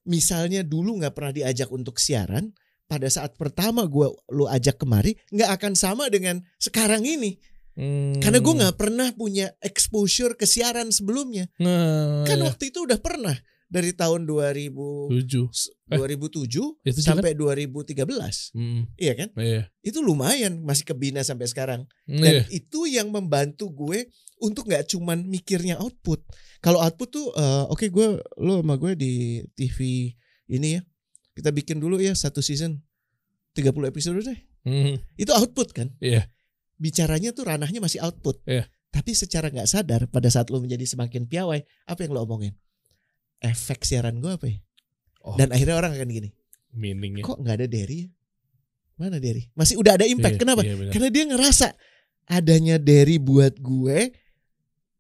misalnya 0.03 0.67
dulu 0.67 0.99
nggak 0.99 1.15
pernah 1.15 1.31
diajak 1.31 1.71
untuk 1.71 1.97
siaran 1.97 2.51
pada 2.85 3.07
saat 3.07 3.39
pertama 3.39 3.87
gue 3.87 4.05
lo 4.29 4.45
ajak 4.47 4.75
kemari 4.77 5.15
nggak 5.31 5.51
akan 5.55 5.73
sama 5.73 6.09
dengan 6.09 6.43
sekarang 6.57 7.05
ini 7.05 7.39
Hmm. 7.73 8.21
karena 8.21 8.37
gue 8.37 8.53
nggak 8.55 8.77
pernah 8.77 9.09
punya 9.15 9.49
exposure 9.63 10.35
ke 10.35 10.45
siaran 10.45 10.91
sebelumnya 10.91 11.49
Nah, 11.57 12.21
kan 12.23 12.37
ya. 12.37 12.45
waktu 12.45 12.69
itu 12.69 12.85
udah 12.85 12.99
pernah 12.99 13.33
dari 13.73 13.97
tahun 13.97 14.29
2000 14.29 14.69
Tujuh. 15.09 15.49
Eh. 15.89 15.97
2007 15.97 16.85
Ya, 16.85 16.93
tujuh 16.93 17.01
kan? 17.01 17.17
sampai 17.17 17.33
2013 17.33 18.53
Hmm. 18.53 18.85
iya 18.95 19.17
kan 19.17 19.33
Iya. 19.33 19.73
itu 19.81 19.99
lumayan 19.99 20.61
masih 20.61 20.85
kebina 20.85 21.25
sampai 21.25 21.49
sekarang 21.49 21.89
Iya. 22.05 22.21
dan 22.21 22.35
itu 22.53 22.85
yang 22.85 23.09
membantu 23.09 23.73
gue 23.73 24.13
untuk 24.39 24.69
nggak 24.69 24.93
cuman 24.93 25.25
mikirnya 25.25 25.81
output 25.81 26.21
kalau 26.61 26.79
output 26.79 27.09
tuh 27.09 27.27
eh, 27.33 27.65
oke 27.67 27.89
gue 27.89 28.07
lo 28.39 28.61
sama 28.61 28.77
gue 28.77 28.93
di 28.93 29.13
TV 29.51 30.13
ini 30.47 30.77
ya 30.77 30.81
kita 31.33 31.49
bikin 31.49 31.81
dulu 31.81 31.97
ya 31.97 32.13
satu 32.13 32.45
season 32.45 32.77
30 33.55 33.73
episode 33.89 34.21
deh 34.21 34.41
Hmm. 34.63 35.01
itu 35.17 35.33
output 35.33 35.73
kan 35.73 35.89
Iya. 35.99 36.29
bicaranya 36.77 37.33
tuh 37.33 37.49
ranahnya 37.49 37.81
masih 37.81 37.99
output 38.01 38.39
Iya. 38.45 38.69
tapi 38.91 39.11
secara 39.13 39.49
nggak 39.49 39.65
sadar 39.67 40.05
pada 40.07 40.29
saat 40.29 40.53
lo 40.53 40.61
menjadi 40.61 40.85
semakin 40.85 41.25
piawai 41.25 41.61
apa 41.87 42.01
yang 42.01 42.13
lo 42.13 42.23
omongin 42.23 42.53
efek 43.43 43.83
siaran 43.83 44.19
gue 44.19 44.31
apa 44.31 44.47
ya 44.47 44.59
Oh, 45.21 45.39
dan 45.39 45.51
akhirnya 45.51 45.77
orang 45.77 45.95
akan 45.95 46.09
gini 46.09 46.31
meaningnya. 46.73 47.23
kok 47.23 47.39
nggak 47.39 47.55
ada 47.57 47.67
Derry 47.67 47.99
ya? 48.01 48.09
mana 48.97 49.17
Derry 49.17 49.47
masih 49.53 49.77
udah 49.77 49.95
ada 49.95 50.03
impact 50.05 50.35
Iya, 50.35 50.41
kenapa 50.41 50.61
iya, 50.61 50.75
karena 50.89 51.09
dia 51.09 51.25
ngerasa 51.27 51.67
adanya 52.25 52.77
Derry 52.77 53.19
buat 53.19 53.55
gue, 53.57 54.11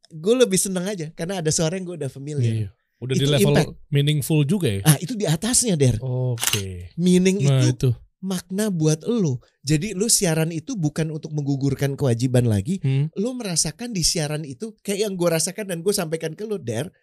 gue 0.08 0.34
lebih 0.36 0.54
seneng 0.56 0.84
aja 0.84 1.10
karena 1.10 1.38
ada 1.38 1.48
suara 1.48 1.74
yang 1.74 1.84
gue 1.84 1.96
udah 1.96 2.06
familiar. 2.06 2.54
Iya. 2.56 2.68
Udah 2.98 3.14
Itu 3.14 3.20
di 3.20 3.28
level 3.28 3.50
impact. 3.50 3.70
meaningful 3.88 4.40
juga 4.44 4.68
ya. 4.68 4.80
Ah 4.84 4.94
itu 4.96 5.12
di 5.12 5.24
atasnya 5.24 5.74
Der. 5.74 5.98
Oke. 5.98 6.94
Meaning 6.94 7.42
Nah 7.42 7.58
itu 7.60 7.68
itu. 7.72 7.90
makna 8.20 8.70
buat 8.70 9.02
lo. 9.02 9.42
Jadi 9.60 9.90
lo 9.92 10.06
siaran 10.06 10.50
itu 10.50 10.74
bukan 10.74 11.10
untuk 11.10 11.30
menggugurkan 11.30 11.94
kewajiban 11.94 12.44
lagi. 12.44 12.78
Hmm. 12.78 13.10
Lo 13.12 13.32
merasakan 13.32 13.90
di 13.90 14.02
siaran 14.02 14.42
itu 14.44 14.78
kayak 14.78 15.02
yang 15.02 15.14
gue 15.14 15.28
rasakan 15.28 15.66
dan 15.66 15.78
gue 15.80 15.90
sampaikan 15.90 16.30
ke 16.32 16.44
lo 16.44 16.58
Der. 16.58 16.94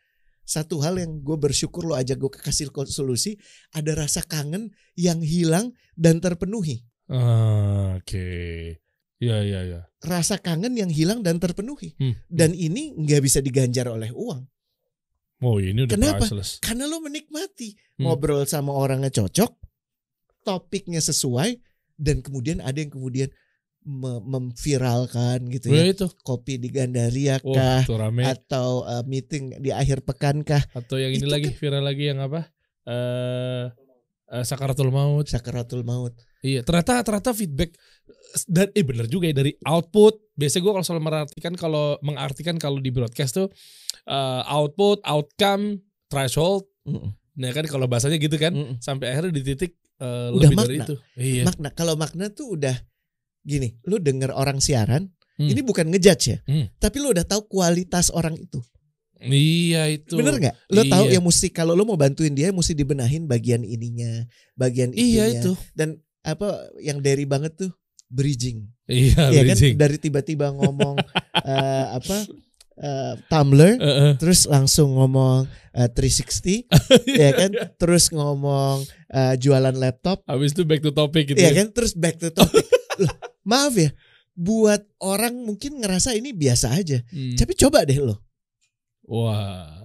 Satu 0.50 0.82
hal 0.82 0.98
yang 0.98 1.22
gue 1.22 1.38
bersyukur 1.38 1.86
lo 1.86 1.94
ajak 1.94 2.18
gue 2.18 2.32
kasih 2.34 2.74
solusi. 2.90 3.38
Ada 3.70 3.94
rasa 3.94 4.26
kangen 4.26 4.74
yang 4.98 5.22
hilang 5.22 5.78
dan 5.94 6.18
terpenuhi. 6.18 6.82
Ah, 7.06 8.02
Oke. 8.02 8.82
Ya 9.22 9.46
ya 9.46 9.62
ya. 9.62 9.82
Rasa 10.02 10.42
kangen 10.42 10.74
yang 10.74 10.90
hilang 10.90 11.22
dan 11.22 11.38
terpenuhi. 11.38 11.94
Hmm. 12.02 12.18
Dan 12.26 12.58
ini 12.58 12.98
nggak 12.98 13.22
bisa 13.22 13.46
diganjar 13.46 13.94
oleh 13.94 14.10
uang. 14.10 14.42
Oh 15.46 15.62
ini 15.62 15.86
udah 15.86 15.94
Kenapa? 15.94 16.26
priceless. 16.26 16.58
Karena 16.66 16.90
lo 16.90 16.98
menikmati 16.98 17.78
Hmm. 18.00 18.10
ngobrol 18.10 18.48
sama 18.50 18.74
orangnya 18.74 19.12
cocok, 19.12 19.52
topiknya 20.48 21.04
sesuai, 21.04 21.60
dan 22.00 22.24
kemudian 22.24 22.64
ada 22.64 22.80
yang 22.80 22.90
kemudian 22.90 23.30
memviralkan 23.84 25.48
gitu 25.48 25.70
Ya 25.70 25.84
ya. 25.84 25.94
itu. 25.94 26.08
Kopi 26.22 26.58
di 26.58 26.70
Gandaria 26.70 27.40
Oh, 27.42 27.54
kah, 27.54 27.84
rame. 27.88 28.24
atau 28.24 28.84
uh, 28.84 29.04
meeting 29.04 29.56
di 29.58 29.72
akhir 29.72 30.04
pekan 30.04 30.42
kah, 30.42 30.62
Atau 30.72 30.98
yang 30.98 31.12
ini 31.12 31.22
Itu 31.22 31.30
lagi 31.30 31.50
viral 31.52 31.84
lagi 31.84 32.04
yang 32.08 32.20
apa? 32.20 32.50
Eh 32.86 33.64
eh, 34.30 34.44
Sakaratul 34.44 34.90
Maut. 34.90 35.26
sakaratul 35.26 35.82
maut. 35.82 36.14
Iya, 36.40 36.64
ternyata 36.64 37.02
ternyata 37.02 37.34
feedback 37.34 37.76
dan 38.48 38.70
eh 38.72 38.86
bener 38.86 39.06
juga 39.06 39.28
ya 39.28 39.36
dari 39.36 39.52
output. 39.62 40.32
Biasanya 40.34 40.62
gue 40.62 40.74
kalau 40.74 40.86
selalu 40.86 41.04
merartikan 41.04 41.54
kalau 41.54 41.86
mengartikan 42.00 42.56
kalau 42.56 42.78
di 42.78 42.90
broadcast 42.90 43.36
tuh 43.36 43.48
eh, 44.06 44.42
output, 44.48 45.02
outcome, 45.04 45.82
threshold. 46.08 46.64
Mm-mm. 46.86 47.12
Nah 47.36 47.50
kan 47.52 47.66
kalau 47.66 47.86
bahasanya 47.86 48.16
gitu 48.18 48.36
kan, 48.36 48.52
Mm-mm. 48.52 48.78
sampai 48.80 49.12
akhirnya 49.12 49.34
di 49.34 49.44
titik 49.44 49.72
eh, 49.98 50.30
Udah 50.32 50.48
lebih 50.48 50.58
dari 50.58 50.78
makna. 50.78 50.86
itu. 50.86 50.96
Iya. 51.16 51.44
Makna 51.50 51.68
kalau 51.74 51.94
makna 51.96 52.26
tuh 52.30 52.56
udah 52.56 52.76
gini, 53.42 53.80
lu 53.84 53.98
denger 53.98 54.30
orang 54.30 54.58
siaran, 54.58 55.10
Hmm. 55.36 55.48
ini 55.48 55.62
bukan 55.62 55.88
ngejudge 55.88 56.26
ya, 56.26 56.38
Hmm. 56.44 56.68
tapi 56.78 57.00
lu 57.00 57.10
udah 57.10 57.24
tahu 57.24 57.48
kualitas 57.48 58.10
orang 58.10 58.36
itu. 58.36 58.60
Iya 59.20 59.88
itu. 59.90 60.16
Bener 60.16 60.36
nggak? 60.36 60.56
Lo 60.70 60.84
tahu 60.86 61.06
Iya. 61.06 61.20
yang 61.20 61.24
mesti 61.24 61.48
kalau 61.50 61.76
lo 61.76 61.84
mau 61.84 61.96
bantuin 61.96 62.32
dia 62.32 62.52
mesti 62.52 62.72
dibenahin 62.72 63.24
bagian 63.24 63.62
ininya, 63.62 64.24
bagian 64.54 64.92
itunya. 64.92 65.04
Iya 65.28 65.40
itu. 65.40 65.52
Dan 65.72 65.96
apa 66.22 66.48
yang 66.80 67.00
dari 67.00 67.24
banget 67.24 67.56
tuh 67.58 67.72
bridging. 68.08 68.64
Iya, 68.88 69.28
Iya 69.30 69.42
kan 69.46 69.56
bridging. 69.56 69.76
dari 69.76 69.98
tiba-tiba 69.98 70.52
ngomong 70.52 70.96
eh, 71.46 71.86
apa 71.94 72.18
eh, 72.76 73.14
Tumblr 73.28 73.76
Eh, 73.76 73.84
eh. 73.84 74.12
terus 74.16 74.44
langsung 74.46 74.96
ngomong 74.96 75.46
eh, 75.74 75.90
360 75.92 76.64
ya 77.22 77.30
kan 77.34 77.52
terus 77.76 78.08
ngomong 78.10 78.84
eh, 79.10 79.36
jualan 79.36 79.76
laptop 79.76 80.24
Habis 80.26 80.52
itu 80.54 80.64
back 80.64 80.80
to 80.80 80.92
topic 80.92 81.28
gitu. 81.28 81.38
ya 81.38 81.52
ya. 81.52 81.60
kan 81.60 81.68
terus 81.70 81.92
back 81.92 82.16
to 82.18 82.32
topic. 82.32 82.64
Loh, 83.00 83.14
maaf 83.48 83.74
ya 83.80 83.92
buat 84.40 84.88
orang 85.04 85.36
mungkin 85.44 85.84
ngerasa 85.84 86.16
ini 86.16 86.32
biasa 86.32 86.72
aja. 86.72 87.04
Hmm. 87.12 87.36
Tapi 87.36 87.52
coba 87.60 87.84
deh 87.84 88.00
lo. 88.00 88.24
Wah. 89.04 89.76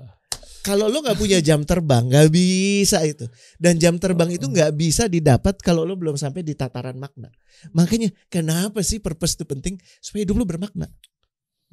Kalau 0.65 0.89
lo 0.89 1.05
nggak 1.05 1.21
punya 1.21 1.45
jam 1.45 1.61
terbang, 1.61 2.09
nggak 2.09 2.33
bisa 2.33 3.05
itu. 3.05 3.29
Dan 3.61 3.77
jam 3.77 4.01
terbang 4.01 4.33
itu 4.33 4.49
nggak 4.49 4.73
bisa 4.73 5.11
didapat 5.11 5.61
kalau 5.61 5.85
lo 5.85 5.93
belum 5.93 6.17
sampai 6.17 6.41
di 6.41 6.57
tataran 6.57 6.97
makna. 6.97 7.29
Makanya 7.77 8.09
kenapa 8.33 8.81
sih 8.81 8.97
purpose 8.97 9.37
itu 9.37 9.45
penting 9.45 9.77
supaya 10.01 10.25
hidup 10.25 10.41
lo 10.41 10.49
bermakna. 10.49 10.89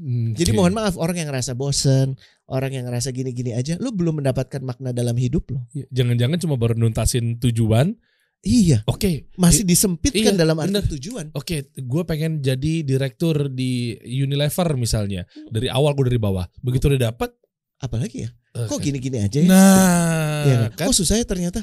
Hmm, 0.02 0.34
Jadi 0.34 0.52
mohon 0.52 0.74
maaf 0.74 0.98
orang 0.98 1.22
yang 1.24 1.30
ngerasa 1.30 1.54
bosen, 1.54 2.18
orang 2.50 2.74
yang 2.74 2.90
ngerasa 2.90 3.14
gini-gini 3.14 3.54
aja, 3.54 3.78
lo 3.78 3.94
belum 3.94 4.20
mendapatkan 4.20 4.60
makna 4.66 4.92
dalam 4.92 5.14
hidup 5.14 5.54
lo. 5.54 5.70
Iya, 5.72 5.86
Jangan-jangan 5.94 6.42
cuma 6.42 6.58
baru 6.58 6.74
nuntasin 6.76 7.38
tujuan. 7.38 7.96
Iya, 8.42 8.82
Oke. 8.90 9.30
masih 9.38 9.62
disempitkan 9.62 10.34
Iya, 10.34 10.42
dalam 10.42 10.58
arti 10.58 10.74
bener. 10.74 10.86
tujuan. 10.98 11.26
Oke, 11.38 11.70
gue 11.72 12.04
pengen 12.10 12.42
jadi 12.42 12.82
direktur 12.82 13.54
di 13.54 13.94
Unilever 14.02 14.74
misalnya. 14.74 15.30
Dari 15.54 15.70
awal 15.70 15.94
gue 15.94 16.10
dari 16.10 16.18
bawah. 16.18 16.50
Begitu 16.58 16.90
udah 16.90 17.14
dapet. 17.14 17.30
Apalagi 17.78 18.26
ya, 18.26 18.30
eh, 18.58 18.66
kok 18.66 18.78
kan. 18.78 18.86
gini-gini 18.86 19.18
aja 19.22 19.38
ya? 19.42 19.50
Nah, 19.50 20.42
Iya 20.46 20.56
kan? 20.58 20.70
kan? 20.74 20.86
Kok 20.90 20.98
susah 20.98 21.22
ya 21.22 21.26
ternyata. 21.26 21.62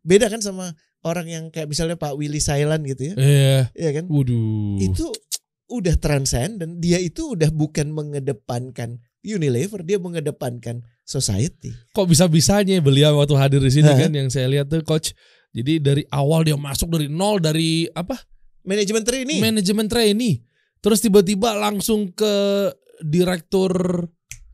Beda 0.00 0.32
kan 0.32 0.40
sama 0.40 0.72
orang 1.04 1.28
yang 1.28 1.44
kayak 1.52 1.68
misalnya 1.68 2.00
Pak 2.00 2.16
Willy 2.16 2.40
Silent 2.40 2.84
gitu 2.88 3.12
ya. 3.12 3.14
Iya. 3.16 3.58
Iya 3.76 3.90
kan? 4.00 4.04
Waduh. 4.08 4.80
itu 4.80 5.12
udah 5.68 6.00
transcend 6.00 6.64
dan 6.64 6.80
dia 6.80 6.96
itu 6.96 7.36
udah 7.36 7.52
bukan 7.52 7.92
mengedepankan 7.92 9.04
Unilever, 9.20 9.84
dia 9.84 10.00
mengedepankan 10.00 10.80
society. 11.04 11.68
Kok 11.92 12.08
bisa-bisanya 12.08 12.80
beliau 12.80 13.20
waktu 13.20 13.36
hadir 13.36 13.60
di 13.60 13.68
sini 13.68 13.92
Hah? 13.92 14.08
kan 14.08 14.12
yang 14.16 14.32
saya 14.32 14.48
lihat 14.48 14.72
tuh 14.72 14.80
coach. 14.80 15.12
Jadi 15.52 15.80
dari 15.80 16.02
awal 16.12 16.44
dia 16.44 16.56
masuk 16.56 16.92
dari 16.92 17.08
nol 17.08 17.40
dari 17.40 17.88
apa? 17.92 18.16
Manajemen 18.68 19.02
trainee. 19.02 19.40
Manajemen 19.40 19.86
trainee. 19.88 20.44
Terus 20.78 21.02
tiba-tiba 21.02 21.56
langsung 21.56 22.12
ke 22.12 22.34
direktur 23.02 24.06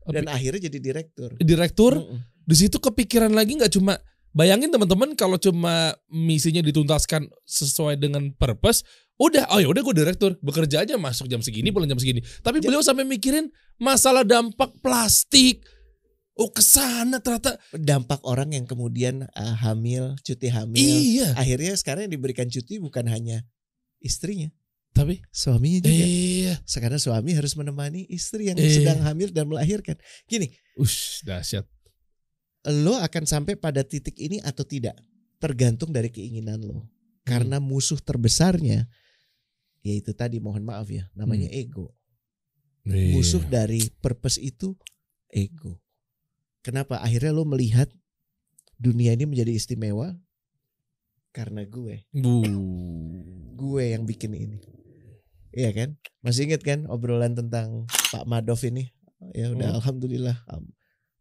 dan 0.05 0.29
akhirnya 0.29 0.69
jadi 0.69 0.77
direktur. 0.77 1.29
direktur. 1.41 1.93
Mm-mm. 1.97 2.19
Di 2.45 2.55
situ 2.55 2.77
kepikiran 2.77 3.33
lagi 3.33 3.57
nggak 3.57 3.73
cuma 3.73 3.97
bayangin 4.35 4.69
teman-teman 4.69 5.17
kalau 5.17 5.41
cuma 5.41 5.97
misinya 6.13 6.61
dituntaskan 6.61 7.25
sesuai 7.41 7.97
dengan 7.97 8.29
purpose, 8.37 8.85
udah 9.17 9.49
oh 9.49 9.57
ya 9.57 9.67
udah 9.71 9.81
gue 9.81 9.95
direktur 9.97 10.37
bekerja 10.45 10.85
aja 10.85 10.93
masuk 10.99 11.25
jam 11.25 11.41
segini 11.41 11.73
pulang 11.73 11.89
jam 11.89 11.97
segini. 11.97 12.21
Tapi 12.45 12.61
beliau 12.61 12.85
sampai 12.85 13.07
mikirin 13.07 13.49
masalah 13.81 14.21
dampak 14.21 14.77
plastik. 14.85 15.65
Oh 16.35 16.51
ke 16.51 16.59
sana 16.59 17.23
ternyata 17.23 17.55
Dampak 17.71 18.19
orang 18.27 18.51
yang 18.51 18.67
kemudian 18.67 19.23
uh, 19.31 19.55
hamil, 19.55 20.19
cuti 20.19 20.51
hamil. 20.51 20.75
iya. 20.75 21.31
Akhirnya 21.33 21.71
sekarang 21.79 22.11
yang 22.11 22.19
diberikan 22.19 22.51
cuti 22.51 22.75
bukan 22.75 23.07
hanya 23.07 23.47
istrinya, 24.03 24.51
Tapi 24.91 25.23
suaminya 25.31 25.87
juga. 25.87 25.95
iya. 25.95 26.53
Sekarang 26.67 26.99
suami 26.99 27.31
harus 27.31 27.55
menemani 27.55 28.03
istri 28.11 28.51
yang 28.51 28.59
Eh. 28.59 28.67
sedang 28.67 28.99
hamil 29.01 29.31
dan 29.31 29.47
melahirkan. 29.47 29.95
Gini, 30.27 30.51
Ush 30.75 31.23
dahsyat. 31.23 31.63
lo 32.67 32.99
akan 32.99 33.23
sampai 33.23 33.55
pada 33.55 33.81
titik 33.81 34.19
ini 34.19 34.43
atau 34.43 34.67
tidak 34.67 34.99
tergantung 35.39 35.95
dari 35.95 36.11
keinginan 36.11 36.59
lo. 36.59 36.83
Karena 37.23 37.57
musuh 37.57 37.97
terbesarnya 37.97 38.85
ya 39.81 39.93
itu 39.93 40.11
tadi 40.11 40.37
mohon 40.37 40.67
maaf 40.67 40.91
ya, 40.91 41.07
namanya 41.15 41.47
Hmm. 41.47 41.59
ego. 41.63 41.85
Iya. 42.83 43.15
Musuh 43.15 43.41
dari 43.41 43.87
purpose 44.03 44.37
itu 44.37 44.75
ego. 45.31 45.79
Kenapa? 46.65 46.97
Akhirnya 46.97 47.29
lo 47.29 47.45
melihat 47.45 47.85
dunia 48.75 49.13
ini 49.13 49.29
menjadi 49.29 49.53
istimewa 49.53 50.17
karena 51.29 51.61
gue. 51.63 52.09
Bu. 52.09 52.41
Gue 53.53 53.93
yang 53.93 54.03
bikin 54.03 54.33
ini. 54.33 54.57
Iya 55.53 55.71
kan? 55.71 55.89
Masih 56.19 56.49
inget 56.49 56.65
kan 56.65 56.89
obrolan 56.89 57.37
tentang 57.37 57.85
Pak 58.09 58.25
Madov 58.25 58.59
ini? 58.65 58.89
Ya 59.31 59.53
udah 59.53 59.71
Hmm. 59.71 59.77
alhamdulillah 59.79 60.37
am- 60.49 60.73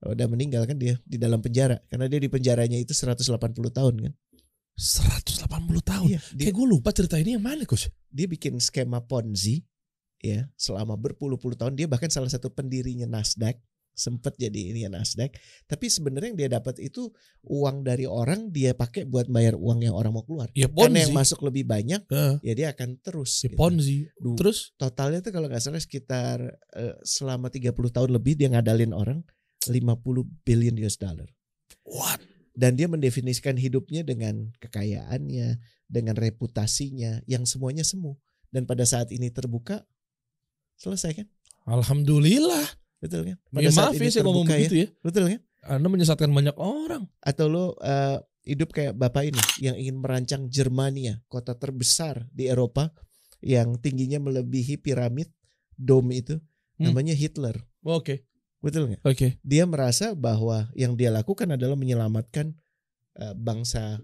udah 0.04 0.26
meninggal 0.26 0.64
kan 0.64 0.76
dia 0.76 0.98
di 1.04 1.16
dalam 1.16 1.38
penjara 1.38 1.80
karena 1.88 2.08
dia 2.08 2.20
di 2.20 2.28
penjaranya 2.28 2.76
itu 2.76 2.92
180 2.92 3.70
tahun 3.70 3.94
kan. 4.00 4.12
180 4.74 5.78
tahun. 5.80 6.08
Iya, 6.10 6.20
dia, 6.34 6.44
Kayak 6.50 6.56
gue 6.56 6.66
lupa 6.66 6.90
cerita 6.90 7.14
ini 7.16 7.38
yang 7.38 7.44
mana, 7.44 7.62
Coach? 7.62 7.86
dia 8.10 8.26
bikin 8.26 8.58
skema 8.58 8.98
Ponzi 9.00 9.62
ya 10.18 10.48
selama 10.56 10.96
berpuluh-puluh 10.96 11.54
tahun 11.54 11.74
dia 11.74 11.86
bahkan 11.86 12.08
salah 12.08 12.26
satu 12.26 12.48
pendirinya 12.48 13.04
Nasdaq 13.06 13.54
sempat 13.94 14.34
jadi 14.34 14.74
ini 14.74 14.84
ya 14.84 14.90
Nasdaq 14.90 15.32
tapi 15.70 15.86
sebenarnya 15.86 16.34
yang 16.34 16.38
dia 16.38 16.50
dapat 16.58 16.82
itu 16.82 17.14
uang 17.46 17.86
dari 17.86 18.04
orang 18.04 18.50
dia 18.50 18.74
pakai 18.74 19.06
buat 19.06 19.30
bayar 19.30 19.54
uang 19.54 19.86
yang 19.86 19.94
orang 19.94 20.12
mau 20.12 20.26
keluar 20.26 20.50
Ya 20.52 20.66
karena 20.66 21.06
yang 21.06 21.14
masuk 21.14 21.46
lebih 21.46 21.64
banyak 21.64 22.02
Heeh. 22.10 22.34
ya 22.42 22.52
dia 22.58 22.68
akan 22.74 22.98
terus 22.98 23.46
Ya, 23.46 23.54
gitu. 23.54 23.58
Ponzi. 23.58 24.10
Duh. 24.18 24.34
Terus 24.34 24.74
totalnya 24.74 25.22
tuh 25.22 25.32
kalau 25.32 25.46
nggak 25.46 25.62
salah 25.62 25.78
sekitar 25.78 26.42
eh, 26.74 26.94
selama 27.06 27.48
30 27.48 27.70
tahun 27.72 28.10
lebih 28.10 28.34
dia 28.34 28.50
ngadalin 28.50 28.92
orang 28.92 29.22
50 29.70 30.44
billion 30.44 30.74
US 30.82 30.98
dollar 30.98 31.30
what? 31.86 32.20
dan 32.54 32.78
dia 32.78 32.86
mendefinisikan 32.86 33.58
hidupnya 33.58 34.06
dengan 34.06 34.54
kekayaannya, 34.62 35.58
dengan 35.90 36.14
reputasinya 36.14 37.26
yang 37.26 37.42
semuanya 37.44 37.82
semu. 37.82 38.14
Dan 38.46 38.62
pada 38.70 38.86
saat 38.86 39.10
ini 39.10 39.34
terbuka 39.34 39.82
selesai 40.78 41.18
kan? 41.18 41.26
Alhamdulillah. 41.66 42.83
Betul 43.00 43.20
kan? 43.26 43.36
Ya, 43.58 43.70
maaf 43.70 43.94
ya 43.94 44.10
saya 44.10 44.24
ngomong 44.24 44.46
terbuka 44.46 44.58
begitu 44.58 44.76
ya. 44.76 44.88
Betul 45.00 45.22
kan? 45.28 45.40
Anda 45.64 45.88
menyesatkan 45.88 46.30
banyak 46.30 46.56
orang. 46.56 47.08
Atau 47.20 47.46
lo 47.48 47.64
eh, 47.80 48.18
hidup 48.44 48.72
kayak 48.72 48.94
bapak 48.94 49.32
ini 49.32 49.40
yang 49.60 49.76
ingin 49.76 49.96
merancang 49.96 50.48
Germania, 50.48 51.20
kota 51.26 51.56
terbesar 51.56 52.28
di 52.30 52.48
Eropa 52.48 52.92
yang 53.40 53.76
tingginya 53.76 54.20
melebihi 54.20 54.76
piramid 54.78 55.28
dome 55.74 56.16
itu, 56.16 56.36
Hmm. 56.74 56.90
namanya 56.90 57.14
Hitler. 57.14 57.54
Oke. 57.86 58.26
Betul 58.58 58.88
nggak? 58.90 59.02
Oke. 59.04 59.38
Dia 59.44 59.62
merasa 59.64 60.16
bahwa 60.16 60.72
yang 60.72 60.96
dia 60.96 61.12
lakukan 61.12 61.52
adalah 61.52 61.76
menyelamatkan 61.76 62.56
eh, 63.14 63.34
bangsa 63.34 64.00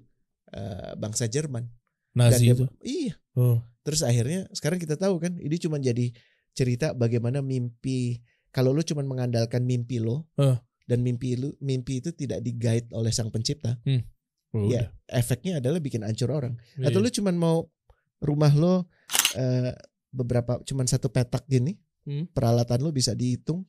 eh, 0.50 0.92
bangsa 0.94 1.26
Jerman. 1.26 1.66
Dan 2.11 2.31
Nazi 2.31 2.46
dia- 2.46 2.55
itu. 2.55 2.64
Iya. 2.83 3.14
Oh. 3.35 3.59
Terus 3.83 4.03
akhirnya 4.03 4.46
sekarang 4.53 4.79
kita 4.79 4.94
tahu 4.94 5.18
kan 5.18 5.35
ini 5.35 5.57
cuma 5.57 5.79
jadi 5.79 6.12
cerita 6.53 6.92
bagaimana 6.92 7.40
mimpi 7.40 8.20
kalau 8.51 8.71
lu 8.71 8.83
cuma 8.83 9.03
mengandalkan 9.03 9.63
mimpi 9.63 9.99
lo 9.99 10.27
Eh. 10.37 10.59
dan 10.85 11.01
mimpi 11.01 11.35
lu 11.35 11.55
mimpi 11.59 11.99
itu 11.99 12.11
tidak 12.11 12.43
di-guide 12.43 12.91
oleh 12.93 13.11
sang 13.11 13.31
pencipta, 13.31 13.79
Oh, 14.51 14.67
Ya. 14.67 14.91
efeknya 15.07 15.63
adalah 15.63 15.79
bikin 15.79 16.03
hancur 16.03 16.27
orang. 16.29 16.59
udah. 16.75 16.91
Atau 16.91 16.99
Iya. 16.99 17.07
lu 17.07 17.11
cuma 17.15 17.31
mau 17.31 17.59
rumah 18.19 18.51
lo 18.51 18.91
eh, 19.33 19.71
beberapa 20.11 20.59
cuma 20.67 20.83
satu 20.85 21.07
petak 21.07 21.47
gini, 21.47 21.79
Hmm. 22.03 22.27
peralatan 22.35 22.83
lo 22.83 22.91
bisa 22.91 23.15
dihitung, 23.15 23.63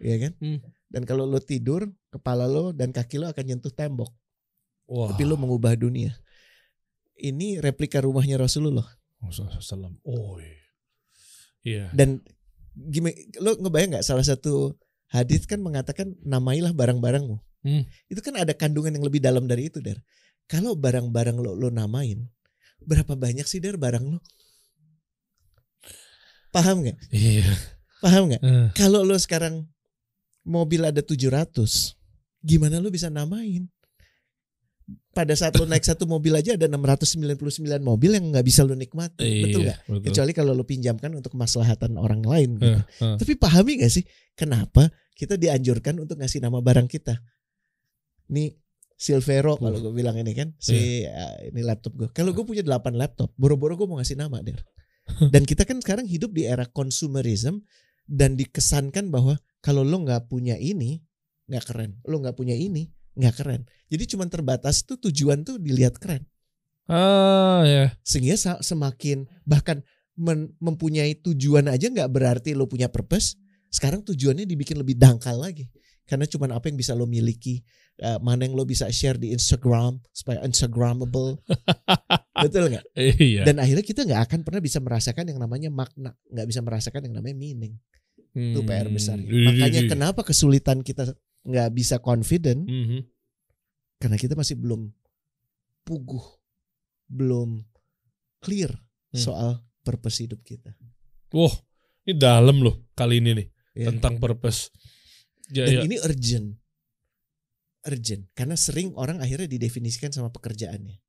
ya 0.00 0.16
kan? 0.16 0.32
Hmm. 0.40 0.60
Dan 0.88 1.04
kalau 1.04 1.28
lo 1.28 1.36
tidur, 1.36 1.84
kepala 2.08 2.48
lo 2.48 2.72
dan 2.72 2.90
kaki 2.90 3.20
lo 3.20 3.28
akan 3.28 3.44
nyentuh 3.44 3.68
tembok, 3.70 4.08
Wah. 4.88 5.12
tapi 5.12 5.28
lo 5.28 5.36
mengubah 5.36 5.76
dunia. 5.76 6.16
Ini 7.14 7.60
replika 7.60 8.00
rumahnya 8.00 8.40
Rasulullah. 8.40 8.88
Oh. 10.02 10.40
iya. 10.40 10.56
Iya. 11.60 11.84
Dan 11.92 12.24
gimana 12.88 13.16
lo 13.42 13.60
ngebayang 13.60 13.98
nggak 13.98 14.06
salah 14.06 14.24
satu 14.24 14.72
hadis 15.10 15.44
kan 15.44 15.60
mengatakan 15.60 16.14
namailah 16.24 16.72
barang-barangmu. 16.72 17.36
Hmm. 17.60 17.84
Itu 18.08 18.24
kan 18.24 18.40
ada 18.40 18.56
kandungan 18.56 18.96
yang 18.96 19.04
lebih 19.04 19.20
dalam 19.20 19.44
dari 19.44 19.68
itu, 19.68 19.82
Der. 19.84 20.00
Kalau 20.48 20.78
barang-barang 20.78 21.36
lo 21.36 21.52
lo 21.52 21.68
namain, 21.68 22.24
berapa 22.80 23.12
banyak 23.18 23.44
sih 23.44 23.60
Der 23.60 23.76
barang 23.76 24.16
lo? 24.16 24.18
Paham 26.50 26.82
nggak? 26.82 26.98
Iya. 27.14 27.46
Paham 28.02 28.32
nggak? 28.32 28.42
Eh. 28.42 28.68
Kalau 28.74 29.04
lo 29.06 29.14
sekarang 29.18 29.68
mobil 30.42 30.82
ada 30.82 31.04
700, 31.04 31.94
gimana 32.42 32.80
lo 32.80 32.88
bisa 32.88 33.12
namain? 33.12 33.68
Pada 35.10 35.34
saat 35.34 35.58
lo 35.58 35.66
naik 35.66 35.82
satu 35.82 36.06
mobil 36.06 36.30
aja 36.38 36.54
ada 36.54 36.70
699 36.70 37.66
mobil 37.82 38.10
yang 38.14 38.30
nggak 38.30 38.46
bisa 38.46 38.62
lo 38.62 38.78
nikmati, 38.78 39.42
betul 39.42 39.66
nggak? 39.66 40.06
Kecuali 40.06 40.30
kalau 40.30 40.54
lo 40.54 40.62
pinjamkan 40.62 41.10
untuk 41.12 41.34
kemaslahatan 41.34 41.98
orang 41.98 42.22
lain. 42.22 42.56
Gitu. 42.56 42.78
Eh, 42.78 42.82
eh. 43.02 43.16
Tapi 43.18 43.32
pahami 43.34 43.82
gak 43.82 43.90
sih 43.90 44.04
kenapa 44.38 44.86
kita 45.18 45.34
dianjurkan 45.34 45.98
untuk 45.98 46.22
ngasih 46.22 46.38
nama 46.38 46.62
barang 46.62 46.86
kita? 46.86 47.18
Nih 48.30 48.54
Silvero 48.94 49.56
kalau 49.56 49.80
gue 49.80 49.92
bilang 49.96 50.14
ini 50.20 50.36
kan 50.36 50.54
si 50.60 51.02
uh, 51.08 51.36
ini 51.48 51.60
laptop 51.64 51.92
gue. 51.96 52.08
Kalau 52.14 52.30
gue 52.30 52.44
punya 52.46 52.62
8 52.62 52.94
laptop, 52.94 53.34
boro-boro 53.34 53.74
gue 53.74 53.88
mau 53.90 53.98
ngasih 53.98 54.14
nama 54.14 54.38
der. 54.44 54.62
Dan 55.34 55.42
kita 55.42 55.66
kan 55.66 55.82
sekarang 55.82 56.06
hidup 56.06 56.30
di 56.30 56.46
era 56.46 56.68
consumerism 56.70 57.66
dan 58.06 58.38
dikesankan 58.38 59.10
bahwa 59.10 59.40
kalau 59.58 59.82
lo 59.82 60.06
nggak 60.06 60.30
punya 60.30 60.54
ini 60.54 61.02
nggak 61.50 61.64
keren, 61.66 61.98
lo 62.06 62.22
nggak 62.22 62.38
punya 62.38 62.54
ini 62.54 62.86
nggak 63.16 63.34
keren. 63.40 63.62
Jadi 63.90 64.04
cuman 64.14 64.28
terbatas 64.30 64.86
tuh 64.86 64.98
tujuan 65.10 65.42
tuh 65.42 65.58
dilihat 65.58 65.98
keren. 65.98 66.26
Ah 66.90 67.62
ya. 67.66 67.94
Sehingga 68.02 68.34
sa- 68.38 68.62
semakin 68.62 69.26
bahkan 69.46 69.82
men- 70.18 70.54
mempunyai 70.58 71.18
tujuan 71.22 71.70
aja 71.70 71.86
nggak 71.86 72.10
berarti 72.10 72.54
lo 72.54 72.66
punya 72.66 72.90
purpose. 72.90 73.38
Sekarang 73.70 74.02
tujuannya 74.02 74.46
dibikin 74.46 74.78
lebih 74.78 74.98
dangkal 74.98 75.38
lagi. 75.38 75.70
Karena 76.10 76.26
cuman 76.26 76.50
apa 76.58 76.66
yang 76.66 76.74
bisa 76.74 76.90
lo 76.98 77.06
miliki, 77.06 77.62
eh, 78.02 78.18
mana 78.18 78.42
yang 78.42 78.58
lo 78.58 78.66
bisa 78.66 78.90
share 78.90 79.14
di 79.14 79.30
Instagram 79.30 80.02
supaya 80.10 80.42
Instagramable, 80.42 81.38
betul 82.42 82.66
nggak? 82.66 82.82
Iya. 82.98 83.46
Dan 83.46 83.62
akhirnya 83.62 83.86
kita 83.86 84.02
nggak 84.02 84.22
akan 84.26 84.40
pernah 84.42 84.58
bisa 84.58 84.82
merasakan 84.82 85.30
yang 85.30 85.38
namanya 85.38 85.70
makna, 85.70 86.18
nggak 86.34 86.46
bisa 86.50 86.66
merasakan 86.66 87.06
yang 87.06 87.14
namanya 87.14 87.38
meaning. 87.38 87.78
Itu 88.34 88.66
PR 88.66 88.90
besar. 88.90 89.22
Hmm. 89.22 89.54
Makanya 89.54 89.86
kenapa 89.86 90.26
kesulitan 90.26 90.82
kita 90.82 91.14
nggak 91.40 91.68
bisa 91.72 91.96
confident 91.98 92.64
Mhm. 92.68 93.00
karena 93.96 94.16
kita 94.16 94.36
masih 94.36 94.56
belum 94.56 94.92
puguh, 95.82 96.22
belum 97.08 97.64
clear 98.40 98.70
Hmm. 99.10 99.18
soal 99.18 99.50
purpose 99.82 100.22
hidup 100.22 100.38
kita. 100.44 100.70
Wah, 101.34 101.52
ini 102.06 102.14
dalam 102.14 102.62
loh 102.62 102.86
kali 102.94 103.18
ini 103.18 103.34
nih 103.34 103.48
Ya. 103.74 103.86
tentang 103.90 104.22
purpose. 104.22 104.70
Ya, 105.50 105.66
Dan 105.66 105.74
ya. 105.74 105.82
ini 105.90 105.96
urgent. 105.98 106.48
Urgent. 107.88 108.28
Karena 108.36 108.54
sering 108.54 108.92
orang 108.94 109.18
akhirnya 109.18 109.48
didefinisikan 109.50 110.12
sama 110.12 110.30
pekerjaannya. 110.30 111.00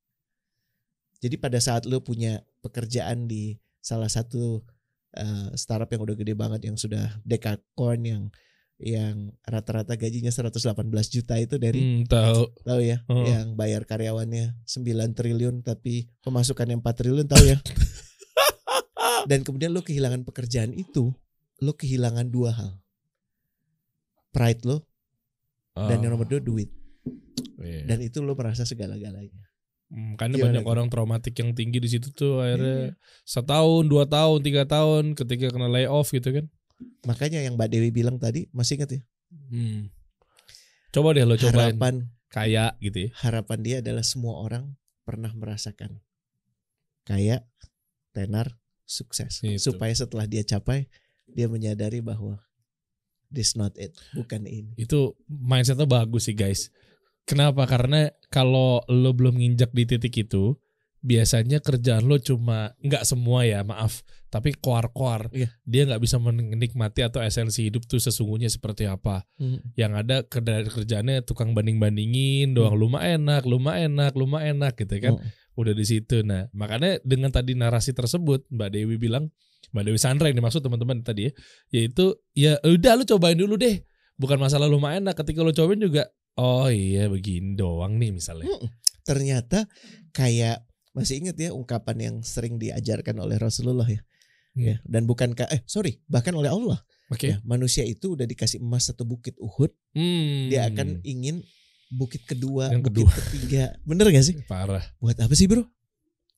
Jadi 1.21 1.35
pada 1.37 1.61
saat 1.61 1.85
lo 1.85 2.01
punya 2.01 2.41
pekerjaan 2.65 3.29
di 3.29 3.53
salah 3.77 4.09
satu 4.09 4.65
uh, 5.13 5.49
startup 5.53 5.91
yang 5.93 6.01
udah 6.01 6.15
gede 6.17 6.33
banget 6.33 6.61
yang 6.65 6.77
sudah 6.79 7.21
decacorn 7.21 8.01
yang 8.01 8.23
yang 8.81 9.37
rata-rata 9.41 9.93
gajinya 9.93 10.29
118 10.29 10.57
juta 11.07 11.37
itu 11.37 11.55
dari 11.55 11.79
Hmm, 11.79 12.01
tahu. 12.05 12.49
tahu 12.61 12.81
ya 12.81 13.05
Oh. 13.05 13.21
yang 13.23 13.53
bayar 13.53 13.85
karyawannya 13.85 14.57
9 14.65 15.13
triliun 15.13 15.61
tapi 15.61 16.09
pemasukannya 16.19 16.81
4 16.81 16.93
triliun 16.97 17.25
tahu 17.25 17.45
ya. 17.45 17.57
Dan 19.29 19.45
kemudian 19.45 19.69
lo 19.69 19.81
kehilangan 19.81 20.25
pekerjaan 20.25 20.73
itu, 20.73 21.13
lo 21.59 21.73
kehilangan 21.73 22.25
dua 22.27 22.51
hal. 22.51 22.71
Pride 24.31 24.63
lo 24.63 24.87
dan 25.71 26.01
yang 26.01 26.15
nomor 26.15 26.25
dua 26.25 26.39
duit. 26.39 26.67
Iya. 27.57 27.85
Dan 27.85 28.01
itu 28.01 28.19
lo 28.19 28.33
merasa 28.33 28.63
segala-galanya. 28.63 29.39
Hmm, 29.87 30.15
karena 30.15 30.35
Gimana 30.35 30.47
banyak 30.49 30.63
tuh? 30.63 30.71
orang 30.71 30.87
traumatik 30.87 31.35
yang 31.35 31.51
tinggi 31.51 31.77
di 31.77 31.89
situ 31.91 32.09
tuh 32.09 32.39
akhirnya 32.39 32.95
setahun, 33.21 33.83
dua 33.85 34.07
tahun, 34.07 34.39
tiga 34.39 34.63
tahun 34.63 35.13
ketika 35.13 35.51
kena 35.51 35.67
layoff 35.67 36.09
gitu 36.09 36.31
kan. 36.31 36.45
Makanya 37.05 37.41
yang 37.41 37.57
Mbak 37.57 37.69
Dewi 37.69 37.89
bilang 37.89 38.17
tadi 38.21 38.47
masih 38.53 38.81
ingat 38.81 38.97
ya? 38.97 39.01
Hmm. 39.51 39.89
Coba 40.91 41.15
deh 41.15 41.23
lo 41.23 41.39
cobain 41.39 41.71
Harapan 41.75 41.95
kayak 42.31 42.79
gitu 42.79 43.07
ya. 43.07 43.09
harapan 43.27 43.59
dia 43.59 43.75
adalah 43.83 44.03
semua 44.07 44.39
orang 44.39 44.75
pernah 45.03 45.31
merasakan 45.35 45.99
kaya, 47.03 47.43
tenar, 48.15 48.55
sukses. 48.85 49.41
Itu. 49.43 49.71
Supaya 49.73 49.91
setelah 49.91 50.29
dia 50.29 50.45
capai, 50.45 50.87
dia 51.27 51.47
menyadari 51.51 51.99
bahwa 51.99 52.39
this 53.31 53.55
not 53.55 53.75
it, 53.79 53.95
bukan 54.13 54.45
ini. 54.47 54.75
Itu 54.77 55.15
mindsetnya 55.27 55.87
bagus 55.87 56.27
sih 56.27 56.35
guys. 56.35 56.69
Kenapa? 57.23 57.63
Karena 57.69 58.11
kalau 58.27 58.83
lo 58.89 59.11
belum 59.15 59.39
nginjak 59.39 59.71
di 59.71 59.83
titik 59.87 60.27
itu, 60.27 60.57
biasanya 61.01 61.65
kerjaan 61.65 62.05
lo 62.05 62.21
cuma 62.21 62.77
nggak 62.77 63.03
semua 63.09 63.41
ya 63.41 63.65
maaf 63.65 64.05
tapi 64.31 64.55
koar-koar. 64.55 65.27
Iya. 65.35 65.51
dia 65.67 65.83
nggak 65.83 65.99
bisa 65.99 66.15
menikmati 66.15 67.03
atau 67.03 67.19
esensi 67.19 67.67
hidup 67.67 67.83
tuh 67.83 67.99
sesungguhnya 67.99 68.47
seperti 68.47 68.87
apa. 68.87 69.27
Yang 69.75 69.91
ada 70.07 70.15
kerja 70.23 70.63
kerjaannya 70.71 71.27
tukang 71.27 71.51
banding 71.51 71.83
bandingin 71.83 72.55
doang 72.55 72.79
lu 72.79 72.87
mah 72.87 73.03
enak 73.03 73.43
lu 73.43 73.59
mah 73.59 73.75
enak 73.75 74.15
lu 74.15 74.25
mah 74.31 74.47
enak 74.47 74.79
gitu 74.79 74.95
kan. 75.03 75.19
Mm. 75.19 75.29
udah 75.51 75.75
di 75.75 75.83
situ. 75.83 76.23
Nah 76.23 76.47
makanya 76.55 77.03
dengan 77.03 77.27
tadi 77.27 77.59
narasi 77.59 77.91
tersebut 77.91 78.47
mbak 78.47 78.71
Dewi 78.71 78.95
bilang 78.95 79.27
mbak 79.75 79.83
Dewi 79.83 79.99
Sandra 79.99 80.31
yang 80.31 80.39
dimaksud 80.39 80.63
teman-teman 80.63 81.03
tadi 81.03 81.27
ya 81.27 81.31
yaitu 81.75 82.15
ya 82.31 82.55
udah 82.63 82.95
lu 82.95 83.03
cobain 83.03 83.35
dulu 83.35 83.59
deh. 83.59 83.83
Bukan 84.15 84.39
masalah 84.39 84.71
lu 84.71 84.79
mah 84.79 84.95
enak 84.95 85.11
ketika 85.11 85.43
lu 85.43 85.51
cobain 85.51 85.81
juga 85.81 86.07
oh 86.39 86.71
iya 86.71 87.11
begini 87.11 87.59
doang 87.59 87.99
nih 87.99 88.15
misalnya. 88.15 88.47
Mm. 88.47 88.69
Ternyata 89.03 89.67
kayak 90.15 90.70
masih 90.91 91.19
ingat 91.19 91.35
ya 91.35 91.49
ungkapan 91.51 91.97
yang 91.99 92.15
sering 92.21 92.55
diajarkan 92.55 93.15
oleh 93.17 93.35
Rasulullah 93.35 93.85
ya. 93.85 94.01
Hmm. 94.51 94.63
Ya, 94.67 94.75
dan 94.83 95.07
bukan 95.07 95.31
ka- 95.31 95.47
eh 95.47 95.63
sorry 95.63 96.03
bahkan 96.05 96.35
oleh 96.35 96.51
Allah. 96.51 96.83
Oke. 97.07 97.31
Ya 97.31 97.37
manusia 97.41 97.83
itu 97.83 98.15
udah 98.15 98.23
dikasih 98.23 98.59
emas 98.59 98.87
satu 98.87 99.03
bukit 99.03 99.35
Uhud 99.37 99.71
Hmm. 99.91 100.47
dia 100.47 100.67
akan 100.67 100.99
ingin 101.03 101.43
bukit 101.89 102.23
kedua 102.23 102.71
Yang 102.71 102.87
bukit 102.87 102.95
kedua. 103.03 103.11
ketiga. 103.11 103.63
Bener 103.83 104.07
gak 104.07 104.23
sih? 104.23 104.35
Parah. 104.45 104.83
Buat 104.97 105.19
apa 105.19 105.31
sih 105.31 105.47
bro? 105.47 105.63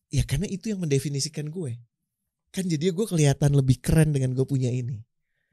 Ya 0.09 0.25
karena 0.25 0.45
itu 0.45 0.69
yang 0.69 0.77
mendefinisikan 0.77 1.49
gue. 1.49 1.77
Kan 2.49 2.65
jadi 2.65 2.89
gue 2.89 3.05
kelihatan 3.05 3.53
lebih 3.53 3.81
keren 3.81 4.13
dengan 4.13 4.33
gue 4.33 4.45
punya 4.45 4.69
ini. 4.69 5.01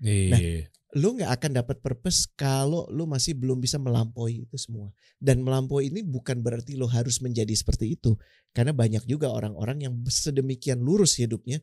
Iya 0.00 0.68
lu 0.98 1.14
nggak 1.14 1.30
akan 1.30 1.50
dapat 1.62 1.78
purpose 1.78 2.26
kalau 2.34 2.90
lu 2.90 3.06
masih 3.06 3.38
belum 3.38 3.62
bisa 3.62 3.78
melampaui 3.78 4.42
itu 4.42 4.58
semua. 4.58 4.90
Dan 5.22 5.46
melampaui 5.46 5.92
ini 5.92 6.02
bukan 6.02 6.42
berarti 6.42 6.74
lu 6.74 6.90
harus 6.90 7.22
menjadi 7.22 7.54
seperti 7.54 7.94
itu. 7.94 8.18
Karena 8.50 8.74
banyak 8.74 9.06
juga 9.06 9.30
orang-orang 9.30 9.86
yang 9.86 9.94
sedemikian 10.10 10.82
lurus 10.82 11.14
hidupnya 11.22 11.62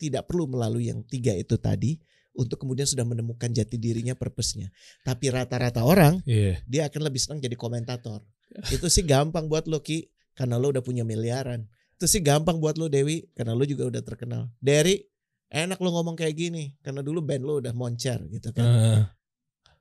tidak 0.00 0.24
perlu 0.24 0.48
melalui 0.48 0.88
yang 0.88 1.04
tiga 1.04 1.36
itu 1.36 1.60
tadi 1.60 2.00
untuk 2.32 2.64
kemudian 2.64 2.88
sudah 2.88 3.04
menemukan 3.04 3.52
jati 3.52 3.76
dirinya 3.76 4.16
purpose-nya. 4.16 4.72
Tapi 5.04 5.28
rata-rata 5.28 5.84
orang 5.84 6.24
iya 6.24 6.56
dia 6.64 6.88
akan 6.88 7.04
lebih 7.04 7.20
senang 7.20 7.44
jadi 7.44 7.54
komentator. 7.54 8.24
Itu 8.72 8.88
sih 8.88 9.04
gampang 9.04 9.52
buat 9.52 9.68
lo 9.68 9.84
Ki 9.84 10.08
karena 10.32 10.56
lo 10.56 10.72
udah 10.72 10.80
punya 10.80 11.04
miliaran. 11.04 11.68
Itu 12.00 12.08
sih 12.08 12.24
gampang 12.24 12.56
buat 12.56 12.80
lo 12.80 12.88
Dewi 12.88 13.28
karena 13.36 13.52
lo 13.52 13.68
juga 13.68 13.84
udah 13.84 14.00
terkenal. 14.00 14.48
Derry 14.58 15.11
enak 15.52 15.78
lo 15.78 15.92
ngomong 15.92 16.16
kayak 16.16 16.32
gini 16.32 16.72
karena 16.80 17.04
dulu 17.04 17.20
band 17.20 17.44
lo 17.44 17.60
udah 17.60 17.76
moncer 17.76 18.24
gitu 18.32 18.50
kan. 18.56 18.64
Ah. 18.64 19.02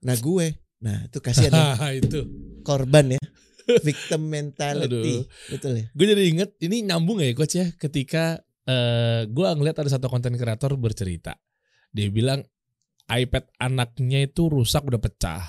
Nah 0.03 0.15
gue, 0.19 0.47
nah 0.83 1.07
itu 1.07 1.17
kasihan 1.23 1.55
ya, 1.55 1.87
itu 2.03 2.19
korban 2.67 3.15
ya, 3.15 3.21
victim 3.79 4.27
mentality, 4.27 5.23
Aduh. 5.23 5.53
betul 5.53 5.71
ya. 5.79 5.85
gue 5.93 6.05
jadi 6.11 6.23
inget 6.27 6.49
ini 6.59 6.83
nyambung 6.83 7.23
ya 7.23 7.31
coach 7.31 7.55
ya 7.55 7.71
ketika 7.79 8.43
eh 8.67 9.25
gue 9.25 9.45
ngeliat 9.45 9.77
ada 9.81 9.89
satu 9.89 10.05
konten 10.05 10.37
kreator 10.37 10.77
bercerita 10.77 11.33
dia 11.89 12.07
bilang 12.13 12.45
iPad 13.09 13.49
anaknya 13.57 14.29
itu 14.29 14.47
rusak 14.47 14.85
udah 14.85 15.01
pecah 15.01 15.41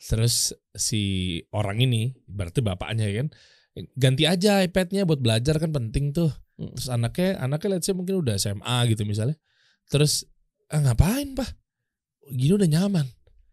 terus 0.00 0.56
si 0.72 1.36
orang 1.52 1.84
ini 1.84 2.16
berarti 2.24 2.64
bapaknya 2.64 3.12
ya 3.12 3.14
kan 3.24 3.28
ganti 3.92 4.24
aja 4.24 4.64
iPadnya 4.64 5.04
buat 5.04 5.20
belajar 5.20 5.60
kan 5.60 5.70
penting 5.70 6.16
tuh 6.16 6.32
Terus 6.60 6.88
anaknya 6.92 7.40
anaknya 7.40 7.68
let's 7.76 7.88
say 7.88 7.96
mungkin 7.96 8.20
udah 8.20 8.36
SMA 8.36 8.76
gitu 8.92 9.08
misalnya. 9.08 9.36
Terus 9.88 10.28
ah, 10.68 10.80
ngapain 10.84 11.32
pak? 11.32 11.48
Gini 12.30 12.52
udah 12.54 12.68
nyaman. 12.68 13.06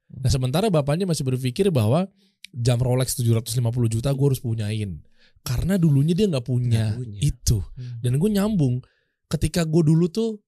Nah 0.08 0.30
sementara 0.32 0.68
bapaknya 0.68 1.08
masih 1.08 1.24
berpikir 1.24 1.72
bahwa 1.72 2.08
jam 2.52 2.80
Rolex 2.80 3.16
750 3.20 3.64
juta 3.88 4.12
gue 4.12 4.26
harus 4.28 4.44
punyain. 4.44 5.00
Karena 5.44 5.80
dulunya 5.80 6.12
dia 6.12 6.28
nggak 6.28 6.44
punya, 6.44 6.92
Nggak 6.96 7.00
punya. 7.00 7.20
itu. 7.24 7.58
Hmm. 7.64 8.00
dan 8.04 8.14
gue 8.20 8.30
nyambung 8.32 8.76
ketika 9.32 9.64
gue 9.64 9.84
dulu 9.84 10.08
tuh 10.12 10.40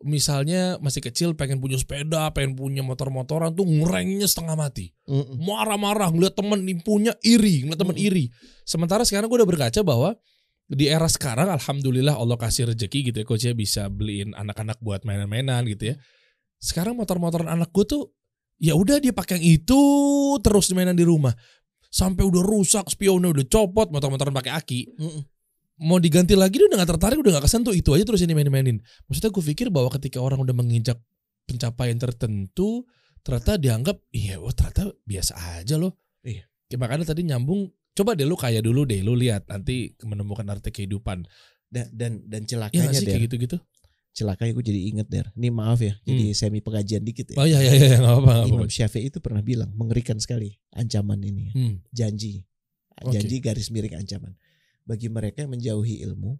misalnya 0.00 0.80
masih 0.80 1.04
kecil 1.04 1.36
pengen 1.36 1.60
punya 1.60 1.76
sepeda 1.76 2.32
pengen 2.32 2.56
punya 2.56 2.80
motor-motoran 2.80 3.52
tuh 3.52 3.68
ngerengnya 3.68 4.24
setengah 4.26 4.56
mati. 4.56 4.90
Marah-marah 5.38 6.08
ngeliat 6.10 6.34
temen 6.34 6.64
punya 6.80 7.12
iri 7.22 7.68
ngeliat 7.68 7.80
temen 7.80 7.96
iri. 8.00 8.32
Sementara 8.64 9.04
sekarang 9.04 9.28
gue 9.28 9.38
udah 9.44 9.48
berkaca 9.48 9.80
bahwa 9.84 10.16
di 10.70 10.86
era 10.86 11.10
sekarang 11.10 11.50
alhamdulillah 11.50 12.14
Allah 12.14 12.38
kasih 12.38 12.70
rezeki 12.70 13.10
gitu 13.10 13.16
ya 13.18 13.26
coach 13.26 13.42
ya 13.42 13.54
bisa 13.58 13.90
beliin 13.90 14.30
anak-anak 14.38 14.78
buat 14.78 15.02
mainan-mainan 15.02 15.66
gitu 15.66 15.90
ya. 15.90 15.94
Sekarang 16.62 16.94
motor-motoran 16.94 17.50
anak 17.50 17.74
gue 17.74 17.84
tuh 17.90 18.02
ya 18.62 18.78
udah 18.78 19.02
dia 19.02 19.10
pakai 19.10 19.42
yang 19.42 19.58
itu 19.58 19.82
terus 20.38 20.70
mainan 20.70 20.94
di 20.94 21.02
rumah. 21.02 21.34
Sampai 21.90 22.22
udah 22.22 22.38
rusak 22.46 22.86
spionnya 22.86 23.34
udah 23.34 23.42
copot 23.50 23.90
motor-motoran 23.90 24.30
pakai 24.30 24.52
aki. 24.54 24.80
Mm-mm. 24.94 25.22
mau 25.80 25.96
diganti 25.96 26.36
lagi 26.36 26.60
dia 26.60 26.68
udah 26.68 26.84
gak 26.84 26.92
tertarik 26.92 27.18
udah 27.24 27.40
gak 27.40 27.48
kesentuh 27.48 27.72
itu 27.72 27.88
aja 27.96 28.04
terus 28.04 28.20
ini 28.22 28.36
main-mainin. 28.36 28.78
Maksudnya 29.08 29.32
gue 29.32 29.44
pikir 29.50 29.72
bahwa 29.72 29.88
ketika 29.96 30.20
orang 30.20 30.38
udah 30.38 30.52
menginjak 30.52 31.00
pencapaian 31.48 31.96
tertentu 31.96 32.84
ternyata 33.24 33.56
dianggap 33.56 33.96
iya 34.12 34.36
oh 34.38 34.52
ternyata 34.52 34.92
biasa 35.02 35.32
aja 35.58 35.80
loh. 35.80 35.96
Iya. 36.20 36.46
Ya, 36.70 36.76
makanya 36.78 37.10
tadi 37.10 37.26
nyambung 37.26 37.66
coba 37.96 38.14
deh 38.14 38.26
lu 38.26 38.36
kaya 38.38 38.62
dulu 38.62 38.86
deh 38.86 39.00
lu 39.02 39.18
lihat 39.18 39.46
nanti 39.50 39.94
menemukan 40.06 40.46
arti 40.48 40.70
kehidupan 40.70 41.26
Dan 41.70 41.86
dan 41.94 42.12
dan 42.26 42.42
ya 42.44 42.48
celakanya 42.58 42.90
gak 42.90 42.98
sih 42.98 43.06
kayak 43.06 43.22
gitu-gitu 43.30 43.58
celakanya 44.10 44.52
gue 44.58 44.64
jadi 44.74 44.80
inget 44.90 45.06
Der. 45.06 45.26
Ini 45.38 45.54
maaf 45.54 45.78
ya, 45.78 45.94
jadi 46.02 46.34
semi 46.34 46.58
pengajian 46.58 47.06
dikit 47.06 47.30
ya. 47.30 47.38
oh 47.38 47.46
iya 47.46 47.62
iya 47.62 47.72
iya 47.78 47.96
gak 48.02 48.10
apa-apa 48.10 48.32
gak 48.42 48.46
Imam 48.50 48.66
apa-apa 48.66 48.74
Syafi'i 48.74 49.06
itu 49.06 49.18
pernah 49.22 49.38
bilang 49.38 49.70
mengerikan 49.78 50.18
sekali 50.18 50.58
ancaman 50.74 51.22
ini, 51.22 51.42
ya. 51.46 51.52
hmm. 51.54 51.74
janji, 51.94 52.42
janji 53.06 53.36
garis 53.38 53.70
miring 53.70 53.94
ancaman. 54.02 54.34
Bagi 54.82 55.06
mereka 55.06 55.46
yang 55.46 55.54
menjauhi 55.54 56.02
ilmu, 56.10 56.34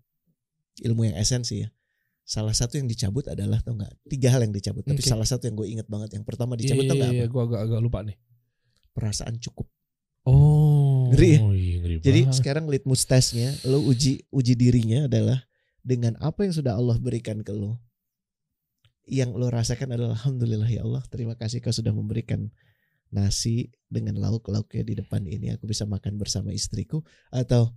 ilmu 0.82 1.00
yang 1.06 1.16
esensi 1.22 1.62
ya. 1.62 1.70
Salah 2.26 2.54
satu 2.54 2.78
yang 2.78 2.90
dicabut 2.90 3.30
adalah 3.30 3.62
tau 3.62 3.78
nggak? 3.78 3.90
Tiga 4.06 4.34
hal 4.34 4.42
yang 4.42 4.54
dicabut. 4.54 4.82
Tapi 4.82 5.02
salah 5.02 5.26
satu 5.26 5.46
yang 5.46 5.54
gue 5.54 5.66
inget 5.70 5.86
banget. 5.86 6.14
Yang 6.18 6.26
pertama 6.26 6.54
Iya, 6.54 6.74
dicabut 6.74 6.84
tau 6.90 6.94
iya, 6.98 7.02
nggak 7.06 7.14
iya, 7.14 7.22
apa? 7.26 7.32
gue 7.34 7.42
agak-agak 7.46 7.80
lupa 7.82 7.98
nih 8.02 8.16
Perasaan 8.90 9.34
cukup. 9.38 9.66
oh 10.26 10.79
Ngeri 11.10 11.30
ya? 11.30 11.40
iya, 11.52 11.76
ngeri 11.82 11.94
Jadi 12.00 12.20
banget. 12.26 12.36
sekarang 12.38 12.64
litmus 12.70 13.02
testnya, 13.04 13.50
lo 13.66 13.82
uji 13.82 14.24
uji 14.30 14.54
dirinya 14.54 15.10
adalah 15.10 15.44
dengan 15.82 16.14
apa 16.22 16.46
yang 16.46 16.54
sudah 16.54 16.78
Allah 16.78 16.96
berikan 16.96 17.42
ke 17.42 17.50
lo. 17.50 17.78
Yang 19.10 19.30
lo 19.34 19.46
rasakan 19.50 19.94
adalah 19.96 20.14
Alhamdulillah 20.14 20.70
ya 20.70 20.86
Allah, 20.86 21.02
terima 21.10 21.34
kasih 21.34 21.58
kau 21.58 21.74
sudah 21.74 21.90
memberikan 21.90 22.46
nasi 23.10 23.74
dengan 23.90 24.22
lauk-lauknya 24.22 24.86
di 24.86 24.94
depan 25.02 25.26
ini. 25.26 25.50
Aku 25.58 25.66
bisa 25.66 25.82
makan 25.82 26.14
bersama 26.14 26.54
istriku. 26.54 27.02
Atau 27.34 27.74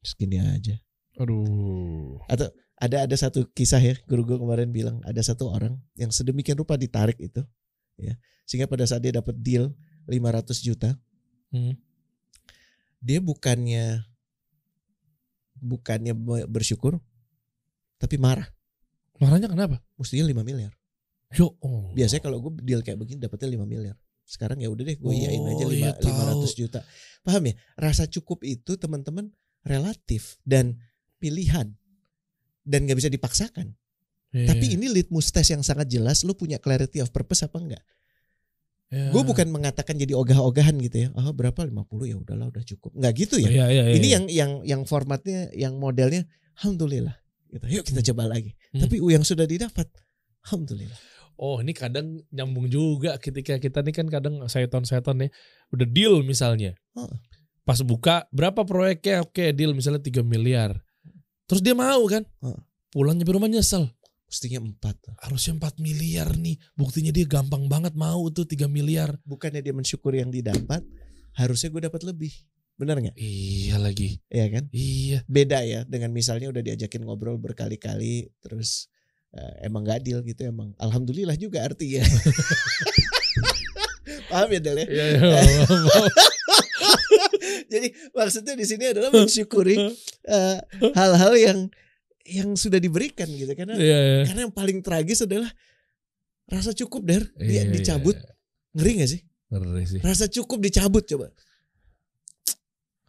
segini 0.00 0.40
aja. 0.40 0.78
aduh 1.18 2.22
Ada 2.30 2.54
ada 2.78 3.16
satu 3.18 3.42
kisah 3.50 3.82
ya, 3.82 3.98
guru 4.06 4.22
gue 4.22 4.38
kemarin 4.38 4.70
bilang 4.70 5.02
ada 5.02 5.18
satu 5.18 5.50
orang 5.50 5.74
yang 5.98 6.14
sedemikian 6.14 6.54
rupa 6.54 6.78
ditarik 6.78 7.18
itu, 7.18 7.42
ya 7.98 8.14
sehingga 8.48 8.64
pada 8.64 8.88
saat 8.88 9.04
dia 9.04 9.12
dapat 9.12 9.36
deal 9.36 9.76
500 10.08 10.64
juta, 10.64 10.96
Hmm. 11.48 11.74
dia 13.00 13.24
bukannya 13.24 14.04
bukannya 15.58 16.12
bersyukur 16.46 17.00
tapi 17.98 18.14
marah. 18.20 18.46
Marahnya 19.18 19.50
kenapa? 19.50 19.82
Mestinya 19.98 20.28
5 20.30 20.46
miliar. 20.46 20.72
Yo 21.34 21.58
oh. 21.58 21.90
biasanya 21.92 22.22
kalau 22.22 22.38
gue 22.38 22.62
deal 22.62 22.80
kayak 22.80 22.96
begini 23.00 23.18
dapetnya 23.18 23.58
5 23.58 23.66
miliar. 23.66 23.96
Sekarang 24.22 24.60
ya 24.62 24.70
udah 24.70 24.84
deh 24.86 24.96
gue 25.00 25.08
Oh, 25.08 25.10
iyain 25.10 25.40
aja 25.42 25.64
iya, 25.66 25.92
lima- 25.92 25.98
500 25.98 26.04
tahu. 26.04 26.46
juta. 26.54 26.80
Paham 27.26 27.42
ya? 27.50 27.54
Rasa 27.74 28.04
cukup 28.06 28.44
itu 28.46 28.78
teman-teman 28.78 29.32
relatif 29.66 30.38
dan 30.46 30.78
pilihan. 31.18 31.74
Dan 32.62 32.84
nggak 32.86 32.98
bisa 33.00 33.10
dipaksakan. 33.10 33.74
Iya. 34.28 34.52
tapi 34.52 34.76
ini 34.76 34.92
litmus 34.92 35.32
test 35.32 35.56
yang 35.56 35.64
sangat 35.64 35.88
jelas 35.88 36.20
lu 36.20 36.36
punya 36.36 36.60
clarity 36.60 37.00
of 37.00 37.08
purpose 37.08 37.48
apa 37.48 37.56
enggak 37.56 37.80
Iya. 38.88 39.12
gue 39.12 39.20
bukan 39.20 39.52
mengatakan 39.52 40.00
jadi 40.00 40.16
ogah-ogahan 40.16 40.80
gitu 40.80 40.96
ya 41.04 41.08
ah 41.12 41.28
berapa 41.28 41.60
50 41.60 42.08
ya 42.08 42.16
udahlah 42.16 42.48
udah 42.48 42.64
cukup 42.64 42.96
nggak 42.96 43.12
gitu 43.20 43.36
ya 43.36 43.48
Iya, 43.52 43.66
iya, 43.68 43.84
iya, 43.92 43.94
ini 44.00 44.06
iya. 44.08 44.14
yang 44.16 44.24
yang 44.32 44.52
yang 44.64 44.82
formatnya 44.88 45.52
yang 45.52 45.76
modelnya 45.76 46.24
alhamdulillah 46.56 47.12
gitu 47.52 47.64
yuk 47.68 47.84
kita 47.84 48.00
coba 48.12 48.32
lagi 48.32 48.56
Hmm. 48.72 48.84
tapi 48.84 49.00
yang 49.00 49.24
sudah 49.24 49.44
didapat 49.48 49.88
alhamdulillah 50.44 50.96
Oh 51.38 51.62
ini 51.62 51.70
kadang 51.70 52.18
nyambung 52.34 52.66
juga 52.66 53.14
ketika 53.14 53.62
kita 53.62 53.78
nih 53.86 53.94
kan 53.94 54.10
kadang 54.10 54.42
seton-seton 54.50 55.22
ya 55.22 55.28
udah 55.70 55.86
deal 55.86 56.26
misalnya. 56.26 56.74
Heeh. 56.98 57.14
Pas 57.62 57.78
buka 57.86 58.26
berapa 58.34 58.66
proyeknya 58.66 59.22
oke 59.22 59.54
deal 59.54 59.70
misalnya 59.70 60.02
3 60.02 60.26
miliar. 60.26 60.82
Terus 61.46 61.62
dia 61.62 61.78
mau 61.78 62.02
kan? 62.10 62.26
Heeh. 62.42 62.58
Pulang 62.90 63.14
nyampe 63.14 63.30
rumah 63.30 63.46
nyesel. 63.46 63.86
Mestinya 64.28 64.60
empat 64.60 64.96
Harusnya 65.24 65.56
4 65.56 65.80
miliar 65.80 66.28
nih. 66.36 66.60
Buktinya 66.76 67.08
dia 67.10 67.24
gampang 67.24 67.64
banget 67.66 67.96
mau 67.96 68.28
tuh 68.28 68.44
3 68.44 68.68
miliar. 68.68 69.16
bukannya 69.24 69.64
dia 69.64 69.72
mensyukuri 69.72 70.20
yang 70.20 70.30
didapat 70.30 70.84
harusnya 71.34 71.70
gue 71.70 71.82
dapat 71.86 72.02
lebih 72.02 72.34
benar 72.74 72.98
nggak 72.98 73.14
Iya 73.14 73.78
lagi. 73.78 74.18
ya 74.30 74.46
kan 74.50 74.70
Iya. 74.70 75.22
beda 75.26 75.58
ya 75.66 75.80
dengan 75.86 76.14
misalnya 76.14 76.50
udah 76.50 76.62
diajakin 76.62 77.02
ngobrol 77.02 77.38
berkali-kali 77.38 78.30
terus 78.38 78.86
eh, 79.34 79.66
emang 79.66 79.82
gak 79.82 80.02
deal 80.02 80.22
gitu 80.22 80.46
emang 80.46 80.74
alhamdulillah 80.78 81.34
juga 81.38 81.66
artinya 81.66 82.02
Paham 84.28 84.48
ya 84.52 84.60
Del 84.60 84.78
ya? 84.82 84.86
Iya, 84.88 85.04
iya. 85.08 85.18
Jadi 87.72 87.88
maksudnya 88.12 88.54
di 88.56 88.64
sini 88.64 88.84
adalah 88.92 89.10
mensyukuri 89.12 89.76
eh, 90.28 90.58
hal-hal 90.92 91.32
yang 91.36 91.58
yang 92.28 92.52
sudah 92.54 92.76
diberikan 92.76 93.26
gitu 93.26 93.48
karena 93.52 93.74
Iya, 93.74 93.98
iya. 93.98 94.22
karena 94.28 94.40
yang 94.46 94.54
paling 94.54 94.78
tragis 94.80 95.24
adalah 95.24 95.48
rasa 96.44 96.72
cukup 96.72 97.02
der 97.02 97.24
dia 97.34 97.64
Iya, 97.64 97.72
dicabut 97.72 98.14
iya. 98.14 98.32
ngeri 98.76 98.92
gak 99.00 99.10
sih 99.10 99.20
Ngeri 99.48 99.84
sih. 99.88 100.00
rasa 100.00 100.28
cukup 100.28 100.58
dicabut 100.60 101.04
coba 101.04 101.32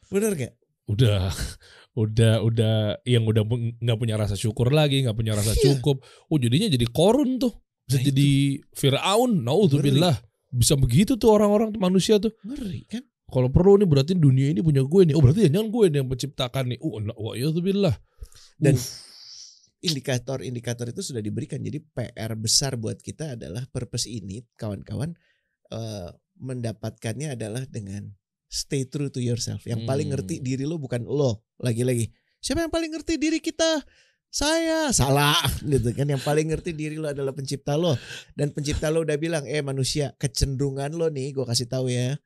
bener 0.10 0.34
gak 0.36 0.54
Udah, 0.90 1.30
udah, 2.02 2.42
udah, 2.42 2.98
yang 3.06 3.22
udah 3.22 3.46
nggak 3.78 4.00
punya 4.02 4.18
rasa 4.18 4.34
syukur 4.34 4.74
lagi, 4.74 5.06
nggak 5.06 5.14
punya 5.14 5.38
rasa 5.38 5.54
Iya. 5.54 5.78
cukup. 5.78 6.02
Oh 6.34 6.42
jadinya 6.42 6.66
jadi 6.66 6.82
korun 6.90 7.38
tuh, 7.38 7.54
bisa 7.86 8.02
Nah, 8.02 8.06
jadi 8.10 8.30
Fir'aun. 8.74 9.46
Naudzubillah. 9.46 10.18
Bisa 10.50 10.74
begitu 10.74 11.14
tuh 11.14 11.30
orang-orang 11.30 11.70
manusia 11.78 12.18
tuh. 12.18 12.34
ngeri 12.42 12.90
kan 12.90 13.06
Kalau 13.30 13.54
perlu 13.54 13.78
nih 13.78 13.86
berarti 13.86 14.18
dunia 14.18 14.50
ini 14.50 14.66
punya 14.66 14.82
gue 14.82 15.02
nih. 15.06 15.14
Oh 15.14 15.22
berarti 15.22 15.46
jangan 15.46 15.70
gue 15.70 15.86
nih 15.94 15.98
yang 16.02 16.10
menciptakan 16.10 16.64
nih. 16.74 16.80
Oh, 16.82 16.98
nah, 16.98 17.14
wa 17.14 17.38
billah. 17.38 17.94
Indikator-indikator 19.80 20.92
itu 20.92 21.00
sudah 21.00 21.24
diberikan. 21.24 21.64
Jadi 21.64 21.80
PR 21.80 22.36
besar 22.36 22.76
buat 22.76 23.00
kita 23.00 23.40
adalah 23.40 23.64
purpose 23.72 24.12
ini, 24.12 24.44
kawan-kawan, 24.60 25.16
eh, 25.72 26.10
mendapatkannya 26.40 27.36
adalah 27.36 27.64
dengan 27.68 28.12
stay 28.50 28.88
true 28.88 29.08
to 29.14 29.22
yourself. 29.24 29.64
Yang 29.64 29.86
paling 29.88 30.08
Hmm. 30.10 30.20
ngerti 30.20 30.36
diri 30.42 30.66
lo 30.66 30.82
bukan 30.82 31.06
lo, 31.06 31.46
lagi-lagi. 31.62 32.10
Siapa 32.40 32.66
yang 32.66 32.74
paling 32.74 32.92
ngerti 32.92 33.20
diri 33.20 33.40
kita? 33.44 33.84
Saya 34.30 34.94
salah 34.94 35.36
gitu 35.74 35.90
kan. 35.94 36.06
Yang 36.06 36.22
paling 36.22 36.48
ngerti 36.54 36.72
diri 36.74 36.96
lo 36.98 37.10
adalah 37.10 37.34
pencipta 37.34 37.76
lo. 37.76 37.98
Dan 38.38 38.54
pencipta 38.54 38.90
lo 38.94 39.02
udah 39.04 39.18
bilang, 39.18 39.44
eh 39.46 39.62
manusia 39.62 40.14
kecenderungan 40.18 40.94
lo 40.96 41.10
nih, 41.10 41.34
gue 41.34 41.46
kasih 41.46 41.68
tahu 41.70 41.90
ya. 41.90 42.18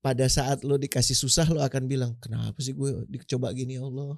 Pada 0.00 0.24
saat 0.32 0.64
lo 0.64 0.80
dikasih 0.80 1.12
susah 1.12 1.44
lo 1.52 1.60
akan 1.60 1.84
bilang, 1.84 2.16
kenapa 2.20 2.56
sih 2.64 2.72
gue 2.72 3.04
dicoba 3.08 3.52
gini 3.52 3.76
ya 3.76 3.84
Allah? 3.84 4.16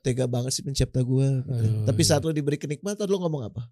Tega 0.00 0.24
banget 0.24 0.52
sih 0.52 0.62
pencipta 0.62 1.00
gue. 1.00 1.26
gitu. 1.42 1.78
Tapi 1.84 2.00
iya. 2.02 2.08
saat 2.08 2.22
lo 2.22 2.30
diberi 2.30 2.56
kenikmatan 2.56 3.06
lo 3.06 3.18
ngomong 3.20 3.48
apa? 3.48 3.62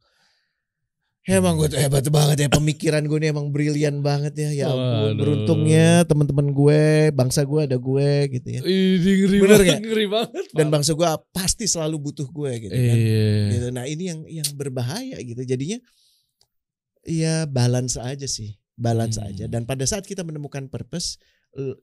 Emang 1.27 1.59
gue 1.59 1.67
tuh 1.67 1.83
hebat 1.83 2.07
banget 2.07 2.47
ya 2.47 2.49
pemikiran 2.49 3.03
gue 3.03 3.19
nih 3.19 3.35
emang 3.35 3.51
brilian 3.51 3.99
banget 3.99 4.39
ya. 4.39 4.51
Ya 4.55 4.67
ampun, 4.71 4.79
Waduh. 4.79 5.15
beruntungnya 5.19 6.07
teman-teman 6.07 6.55
gue, 6.55 7.11
bangsa 7.11 7.43
gue 7.43 7.67
ada 7.67 7.75
gue 7.75 8.11
gitu 8.31 8.47
ya. 8.47 8.61
Ini 8.63 9.11
ngeri 9.27 9.39
Bener 9.43 9.59
banget, 9.59 9.81
ngeri 9.83 10.07
banget. 10.07 10.45
Dan 10.55 10.71
bangsa 10.71 10.95
gue 10.95 11.03
pasti 11.35 11.67
selalu 11.67 11.99
butuh 11.99 12.31
gue 12.31 12.51
gitu 12.63 12.75
kan. 12.79 12.95
Iya. 12.95 13.35
Gitu. 13.59 13.67
Nah 13.75 13.85
ini 13.91 14.03
yang 14.07 14.21
yang 14.31 14.49
berbahaya 14.55 15.19
gitu. 15.19 15.43
Jadinya 15.43 15.83
ya 17.03 17.43
balance 17.51 17.99
aja 17.99 18.31
sih, 18.31 18.55
balance 18.79 19.19
Hmm. 19.19 19.27
aja. 19.27 19.45
Dan 19.51 19.67
pada 19.67 19.83
saat 19.83 20.07
kita 20.07 20.23
menemukan 20.23 20.71
purpose, 20.71 21.19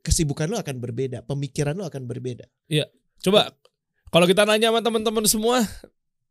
kesibukan 0.08 0.48
lo 0.48 0.56
akan 0.56 0.80
berbeda, 0.80 1.28
pemikiran 1.28 1.76
lo 1.76 1.84
akan 1.84 2.08
berbeda. 2.08 2.48
Coba 3.20 3.52
kalau 4.14 4.30
kita 4.30 4.46
nanya 4.46 4.70
sama 4.70 4.86
teman-teman 4.86 5.26
semua 5.26 5.66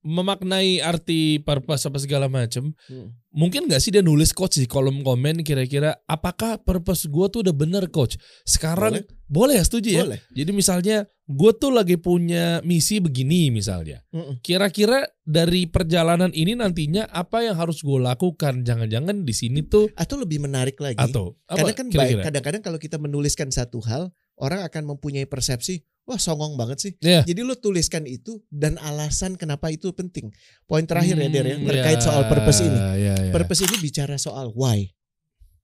memaknai 0.03 0.83
arti 0.83 1.39
purpose 1.39 1.87
apa 1.87 1.99
segala 2.03 2.27
macam, 2.27 2.75
Hmm. 2.91 3.15
mungkin 3.31 3.71
nggak 3.71 3.79
sih 3.79 3.95
dia 3.95 4.03
nulis 4.03 4.35
coach 4.35 4.59
di 4.59 4.67
kolom 4.67 5.07
komen 5.07 5.47
kira-kira 5.47 5.95
apakah 6.11 6.59
purpose 6.59 7.07
gue 7.07 7.27
tuh 7.31 7.47
udah 7.47 7.55
bener 7.55 7.87
coach? 7.87 8.19
Sekarang 8.43 8.99
boleh, 9.31 9.55
ya 9.57 9.65
setuju 9.65 9.89
ya? 9.95 10.03
Boleh. 10.03 10.21
Jadi 10.35 10.51
misalnya 10.51 10.97
gue 11.23 11.53
tuh 11.55 11.71
lagi 11.71 11.97
punya 12.03 12.59
misi 12.67 12.99
begini 12.99 13.55
misalnya. 13.55 14.03
Mm-mm. 14.11 14.43
Kira-kira 14.43 15.07
dari 15.23 15.71
perjalanan 15.71 16.35
ini 16.35 16.59
nantinya 16.59 17.07
apa 17.07 17.47
yang 17.47 17.55
harus 17.55 17.79
gue 17.81 18.03
lakukan? 18.03 18.67
Jangan-jangan 18.67 19.23
di 19.23 19.33
sini 19.33 19.63
tuh 19.63 19.87
Atau 19.95 20.19
lebih 20.19 20.43
menarik 20.43 20.83
lagi. 20.83 20.99
atau 20.99 21.39
apa 21.47 21.63
Karena 21.63 21.73
kan 21.79 21.87
baik, 21.95 22.27
kadang-kadang 22.27 22.63
kalau 22.67 22.79
kita 22.83 22.99
menuliskan 22.99 23.55
satu 23.55 23.79
hal, 23.87 24.11
orang 24.35 24.67
akan 24.67 24.83
mempunyai 24.99 25.31
persepsi, 25.31 25.87
wah 26.03 26.19
songong 26.19 26.59
banget 26.59 26.79
sih. 26.79 26.93
Iya. 26.99 27.23
Jadi 27.23 27.41
lo 27.47 27.55
tuliskan 27.55 28.05
itu 28.05 28.43
dan 28.51 28.77
alasan 28.79 29.39
kenapa 29.39 29.71
itu 29.71 29.91
penting. 29.95 30.31
Poin 30.67 30.83
terakhir 30.85 31.17
ya 31.17 31.29
Der 31.31 31.47
ya, 31.47 31.57
Hmm, 31.59 31.69
terkait 31.69 31.99
ya, 31.99 32.05
soal 32.05 32.23
purpose 32.27 32.61
ini. 32.63 32.79
ya, 33.01 33.15
ya. 33.17 33.33
Purpose 33.33 33.63
ini 33.63 33.77
bicara 33.79 34.17
soal 34.19 34.51
why. 34.53 34.91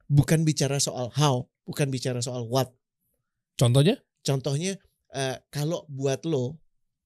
Bukan 0.08 0.46
bicara 0.46 0.80
soal 0.80 1.12
how, 1.12 1.44
bukan 1.68 1.92
bicara 1.92 2.22
soal 2.22 2.48
what. 2.48 2.72
Contohnya? 3.58 3.98
Contohnya 4.22 4.78
eh, 5.12 5.36
kalau 5.50 5.84
buat 5.90 6.24
lo 6.24 6.62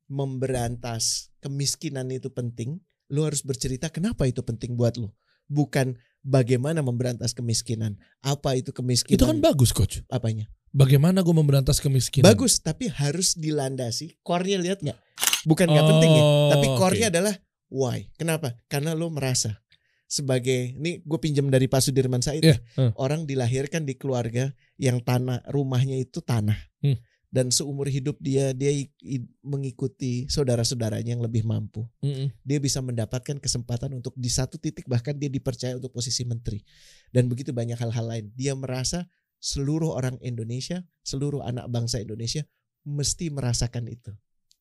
memberantas 0.07 1.33
kemiskinan 1.41 2.13
itu 2.13 2.29
penting, 2.29 2.79
lo 3.11 3.25
harus 3.27 3.43
bercerita 3.43 3.89
kenapa 3.89 4.29
itu 4.29 4.45
penting 4.45 4.77
buat 4.77 4.95
lo. 5.01 5.17
Bukan 5.49 5.97
bagaimana 6.23 6.81
memberantas 6.81 7.35
kemiskinan. 7.35 7.99
Apa 8.23 8.55
itu 8.55 8.71
kemiskinan? 8.71 9.19
Itu 9.19 9.25
kan 9.27 9.39
bagus 9.43 9.75
coach. 9.75 10.01
apanya? 10.09 10.47
Bagaimana 10.73 11.21
gue 11.21 11.35
memberantas 11.37 11.79
kemiskinan? 11.79 12.33
Bagus, 12.33 12.59
tapi 12.59 12.89
harus 12.89 13.37
dilandasi. 13.37 14.17
Core-nya 14.25 14.57
lihat 14.57 14.81
nggak? 14.81 14.99
Bukan 15.45 15.69
nggak 15.69 15.87
penting 15.87 16.11
ya, 16.17 16.23
Oh, 16.25 16.49
tapi 16.49 16.67
core-nya 16.81 17.09
oke. 17.09 17.13
adalah 17.13 17.35
why. 17.69 17.99
Kenapa? 18.17 18.57
Karena 18.73 18.97
lo 18.97 19.13
merasa 19.13 19.61
sebagai 20.09 20.77
ini 20.77 21.01
gue 21.05 21.19
pinjam 21.21 21.49
dari 21.49 21.69
Pak 21.69 21.81
Sudirman 21.85 22.21
Said. 22.21 22.41
Iya, 22.45 22.57
ya. 22.57 22.89
eh. 22.89 22.93
Orang 22.97 23.25
dilahirkan 23.29 23.85
di 23.85 23.97
keluarga 23.97 24.53
yang 24.81 25.01
tanah 25.05 25.45
rumahnya 25.53 25.97
itu 26.01 26.25
tanah. 26.25 26.57
Hmm. 26.81 26.97
Dan 27.33 27.49
seumur 27.49 27.89
hidup 27.89 28.21
dia 28.21 28.53
dia 28.53 28.69
mengikuti 29.41 30.29
saudara-saudaranya 30.29 31.17
yang 31.17 31.25
lebih 31.25 31.49
mampu. 31.49 31.89
Mm-mm. 32.05 32.29
Dia 32.45 32.61
bisa 32.61 32.85
mendapatkan 32.85 33.41
kesempatan 33.41 33.89
untuk 33.97 34.13
di 34.21 34.29
satu 34.29 34.61
titik 34.61 34.85
bahkan 34.85 35.17
dia 35.17 35.33
dipercaya 35.33 35.73
untuk 35.81 35.97
posisi 35.97 36.29
menteri. 36.29 36.61
Dan 37.09 37.33
begitu 37.33 37.57
banyak 37.57 37.81
hal-hal 37.81 38.05
lain. 38.05 38.27
Dia 38.37 38.53
merasa 38.53 39.09
seluruh 39.43 39.99
orang 39.99 40.17
Indonesia, 40.23 40.87
seluruh 41.03 41.43
anak 41.43 41.67
bangsa 41.67 41.99
Indonesia 41.99 42.47
mesti 42.87 43.35
merasakan 43.35 43.91
itu. 43.91 44.15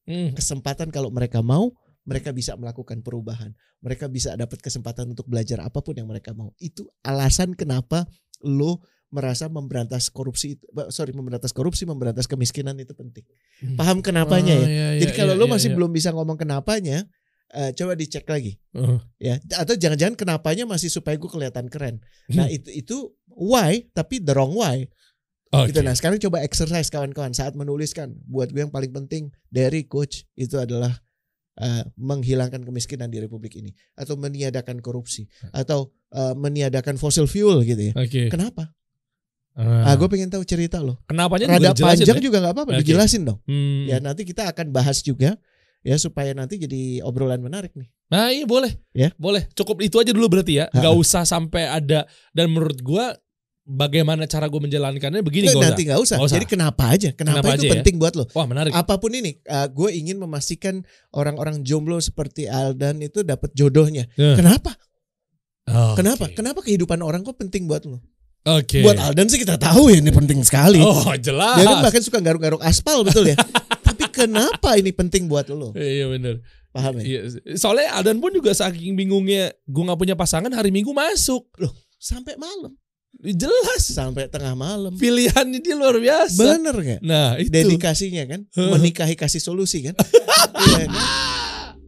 Mm. 0.09 0.33
Kesempatan 0.33 0.89
kalau 0.89 1.13
mereka 1.13 1.45
mau, 1.45 1.69
mereka 2.01 2.33
bisa 2.33 2.57
melakukan 2.57 3.05
perubahan. 3.05 3.53
Mereka 3.85 4.09
bisa 4.09 4.33
dapat 4.33 4.57
kesempatan 4.57 5.13
untuk 5.13 5.29
belajar 5.29 5.61
apa 5.61 5.85
pun 5.85 5.93
yang 5.93 6.09
mereka 6.09 6.33
mau. 6.33 6.49
Itu 6.57 6.89
alasan 7.05 7.53
kenapa 7.53 8.09
lo 8.41 8.81
merasa 9.11 9.51
memberantas 9.51 10.07
korupsi 10.07 10.55
itu 10.55 10.63
sorry 10.87 11.11
memberantas 11.11 11.51
korupsi 11.51 11.83
memberantas 11.83 12.25
kemiskinan 12.31 12.79
itu 12.79 12.95
penting 12.95 13.27
Hmm. 13.61 13.77
paham 13.77 13.99
kenapanya 14.01 14.57
Oh, 14.57 14.65
ya 14.65 14.71
iya, 14.71 14.87
iya, 14.97 15.01
jadi 15.05 15.11
kalau 15.13 15.33
iya, 15.35 15.41
lo 15.43 15.45
iya, 15.45 15.53
masih 15.53 15.69
iya. 15.69 15.75
belum 15.77 15.91
bisa 15.93 16.09
ngomong 16.15 16.39
kenapanya 16.39 17.05
eh, 17.51 17.75
coba 17.75 17.93
dicek 17.93 18.23
lagi 18.23 18.55
Oh. 18.73 18.97
ya 19.19 19.35
atau 19.59 19.75
jangan-jangan 19.75 20.15
kenapanya 20.15 20.63
masih 20.63 20.87
supaya 20.87 21.19
gue 21.19 21.27
kelihatan 21.27 21.67
keren 21.67 21.99
nah 22.31 22.47
itu 22.55 22.71
itu 22.71 23.11
why 23.33 23.83
tapi 23.91 24.17
the 24.17 24.31
wrong 24.31 24.51
why 24.51 24.83
Oke. 25.51 25.69
gitu 25.69 25.81
nah 25.81 25.91
sekarang 25.91 26.15
coba 26.17 26.39
exercise 26.41 26.87
kawan-kawan 26.87 27.31
saat 27.31 27.53
menuliskan 27.53 28.15
buat 28.25 28.49
gue 28.49 28.61
yang 28.61 28.71
paling 28.71 28.91
penting 28.93 29.23
dari 29.47 29.83
coach 29.83 30.23
itu 30.33 30.55
adalah 30.55 30.95
eh, 31.57 31.83
menghilangkan 31.95 32.63
kemiskinan 32.63 33.07
di 33.07 33.19
republik 33.19 33.55
ini 33.55 33.69
atau 33.93 34.15
meniadakan 34.15 34.79
korupsi 34.79 35.27
atau 35.51 35.91
eh, 36.09 36.33
meniadakan 36.33 36.95
fossil 36.95 37.27
fuel 37.27 37.61
gitu 37.61 37.91
ya 37.91 37.93
Oke. 37.95 38.27
kenapa 38.27 38.71
Ah. 39.51 39.83
ah 39.83 39.95
gue 39.99 40.07
pengen 40.07 40.31
tahu 40.31 40.47
cerita 40.47 40.79
lo 40.79 41.03
Kenapanya 41.03 41.43
juga 41.43 41.59
rada 41.59 41.69
dijelasin 41.75 41.99
panjang 42.07 42.15
ya? 42.15 42.23
juga 42.23 42.37
nggak 42.39 42.53
apa-apa 42.55 42.71
Oke. 42.71 42.79
dijelasin 42.79 43.21
dong 43.27 43.39
Hmm. 43.43 43.83
ya 43.83 43.99
nanti 43.99 44.23
kita 44.23 44.47
akan 44.47 44.71
bahas 44.71 45.03
juga 45.03 45.35
ya 45.83 45.99
supaya 45.99 46.31
nanti 46.31 46.55
jadi 46.55 47.03
obrolan 47.03 47.43
menarik 47.43 47.75
nih 47.75 47.91
Nah 48.11 48.27
iya 48.27 48.43
boleh. 48.43 48.75
Ya. 48.91 49.15
Boleh. 49.15 49.47
Cukup 49.55 49.79
itu 49.79 49.95
aja 49.95 50.11
dulu 50.11 50.27
berarti 50.27 50.59
ya. 50.59 50.67
Gak 50.67 50.91
usah 50.91 51.23
sampai 51.23 51.63
ada. 51.63 52.03
Dan 52.35 52.51
menurut 52.51 52.83
gua 52.83 53.15
bagaimana 53.63 54.25
cara 54.25 54.45
gue 54.45 54.57
menjalankannya 54.59 55.21
begini 55.21 55.45
Eh, 55.45 55.53
gak 55.53 55.63
nanti 55.63 55.81
nggak 55.85 55.97
usah. 55.97 56.17
Usah. 56.17 56.33
jadi 56.33 56.45
kenapa 56.45 56.89
aja 56.89 57.09
kenapa, 57.11 57.45
Kenapa 57.45 57.49
itu 57.51 57.61
aja 57.61 57.67
ya? 57.67 57.73
penting 57.75 57.95
buat 57.95 58.13
lo 58.13 58.25
Wah 58.27 58.43
menarik. 58.43 58.71
apa 58.71 58.93
pun 58.95 59.11
ini 59.11 59.37
gue 59.69 59.89
ingin 59.91 60.17
memastikan 60.17 60.81
orang-orang 61.11 61.61
jomblo 61.61 61.97
seperti 61.97 62.45
Aldan 62.45 62.99
itu 62.99 63.21
dapat 63.21 63.53
jodohnya 63.53 64.09
Ya. 64.13 64.33
kenapa 64.33 64.73
Oke. 65.63 65.95
kenapa 65.95 66.25
kenapa 66.31 66.59
kehidupan 66.61 66.99
orang 66.99 67.21
kok 67.21 67.37
penting 67.37 67.65
buat 67.65 67.85
lo 67.85 68.01
Oke. 68.43 68.81
buat 68.81 68.97
Aldan 68.97 69.29
sih 69.29 69.37
kita 69.37 69.55
tahu 69.55 69.87
ya 69.87 69.97
ini 69.97 70.09
penting 70.09 70.41
sekali 70.41 70.81
Oh 70.81 71.13
jelas. 71.15 71.55
dia 71.55 71.65
kan 71.67 71.79
bahkan 71.79 72.01
suka 72.01 72.17
garuk-garuk 72.17 72.59
aspal 72.59 73.05
betul 73.05 73.23
ya 73.23 73.37
tapi 73.85 74.09
kenapa 74.09 74.73
ini 74.73 74.89
penting 74.89 75.25
buat 75.25 75.45
lo 75.47 75.71
Iya 75.73 76.09
bener. 76.09 76.41
paham 76.71 76.97
ya 76.97 77.03
Iya. 77.05 77.19
Soalnya 77.53 77.93
Adan 77.93 78.17
pun 78.17 78.31
juga 78.31 78.51
saking 78.51 78.95
bingungnya 78.95 79.53
gue 79.63 79.83
nggak 79.83 79.99
punya 79.99 80.15
pasangan 80.15 80.49
hari 80.49 80.73
Minggu 80.73 80.89
masuk. 80.91 81.45
sampai 81.95 82.33
malam 82.33 82.73
Jelas. 83.13 83.83
sampai 83.85 84.25
tengah 84.25 84.53
malam 84.53 84.93
Pilihannya 84.93 85.59
dia 85.59 85.75
luar 85.75 85.93
biasa. 85.95 86.39
bener 86.39 86.73
nggak 86.73 86.99
Nah 87.01 87.35
itu. 87.35 87.51
dedikasinya 87.51 88.23
kan 88.25 88.41
menikahi 88.73 89.13
kasih 89.13 89.37
solusi 89.37 89.83
kan 89.83 89.93
Iya 90.57 90.85
kan? 90.85 90.89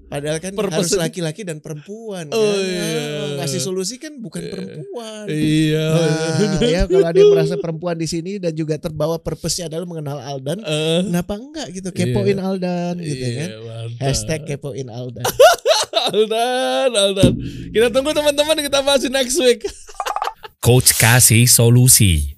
padahal 0.06 0.38
kan 0.38 0.54
Purpose- 0.54 0.94
harus 0.94 1.02
laki-laki 1.02 1.42
dan 1.42 1.58
perempuan 1.58 2.28
kan 2.28 2.38
Oh, 2.38 2.54
iya. 2.54 3.34
Kasih 3.36 3.58
solusi 3.60 3.98
kan 3.98 4.14
bukan 4.16 4.46
perempuan 4.46 5.26
Iya. 5.26 5.88
Nah, 5.90 6.62
ya 6.62 6.82
kalau 6.86 7.02
ada 7.04 7.18
yang 7.18 7.32
merasa 7.32 7.56
perempuan 7.56 7.98
di 7.98 8.06
sini 8.06 8.38
dan 8.38 8.52
juga 8.52 8.78
terbawa 8.78 9.18
purpose-nya 9.18 9.66
adalah 9.68 9.88
mengenal 9.88 10.22
Aldan 10.22 10.62
Eh, 10.62 11.02
kenapa 11.04 11.34
enggak 11.36 11.68
gitu 11.72 11.90
kepoin 11.90 12.38
Aldan 12.38 13.00
gitu 13.00 13.10
iya, 13.22 13.34
kan 13.34 13.50
mantap. 13.58 14.02
hashtag 14.04 14.42
kepoin 14.46 14.86
Aldan 14.88 15.26
Aldan, 16.06 16.90
Aldan. 16.92 17.32
Kita 17.70 17.88
tunggu 17.88 18.12
teman-teman 18.12 18.60
kita 18.60 18.80
bahas 18.82 19.02
next 19.08 19.40
week. 19.40 19.64
Coach 20.64 20.96
kasih 20.96 21.44
solusi. 21.44 22.33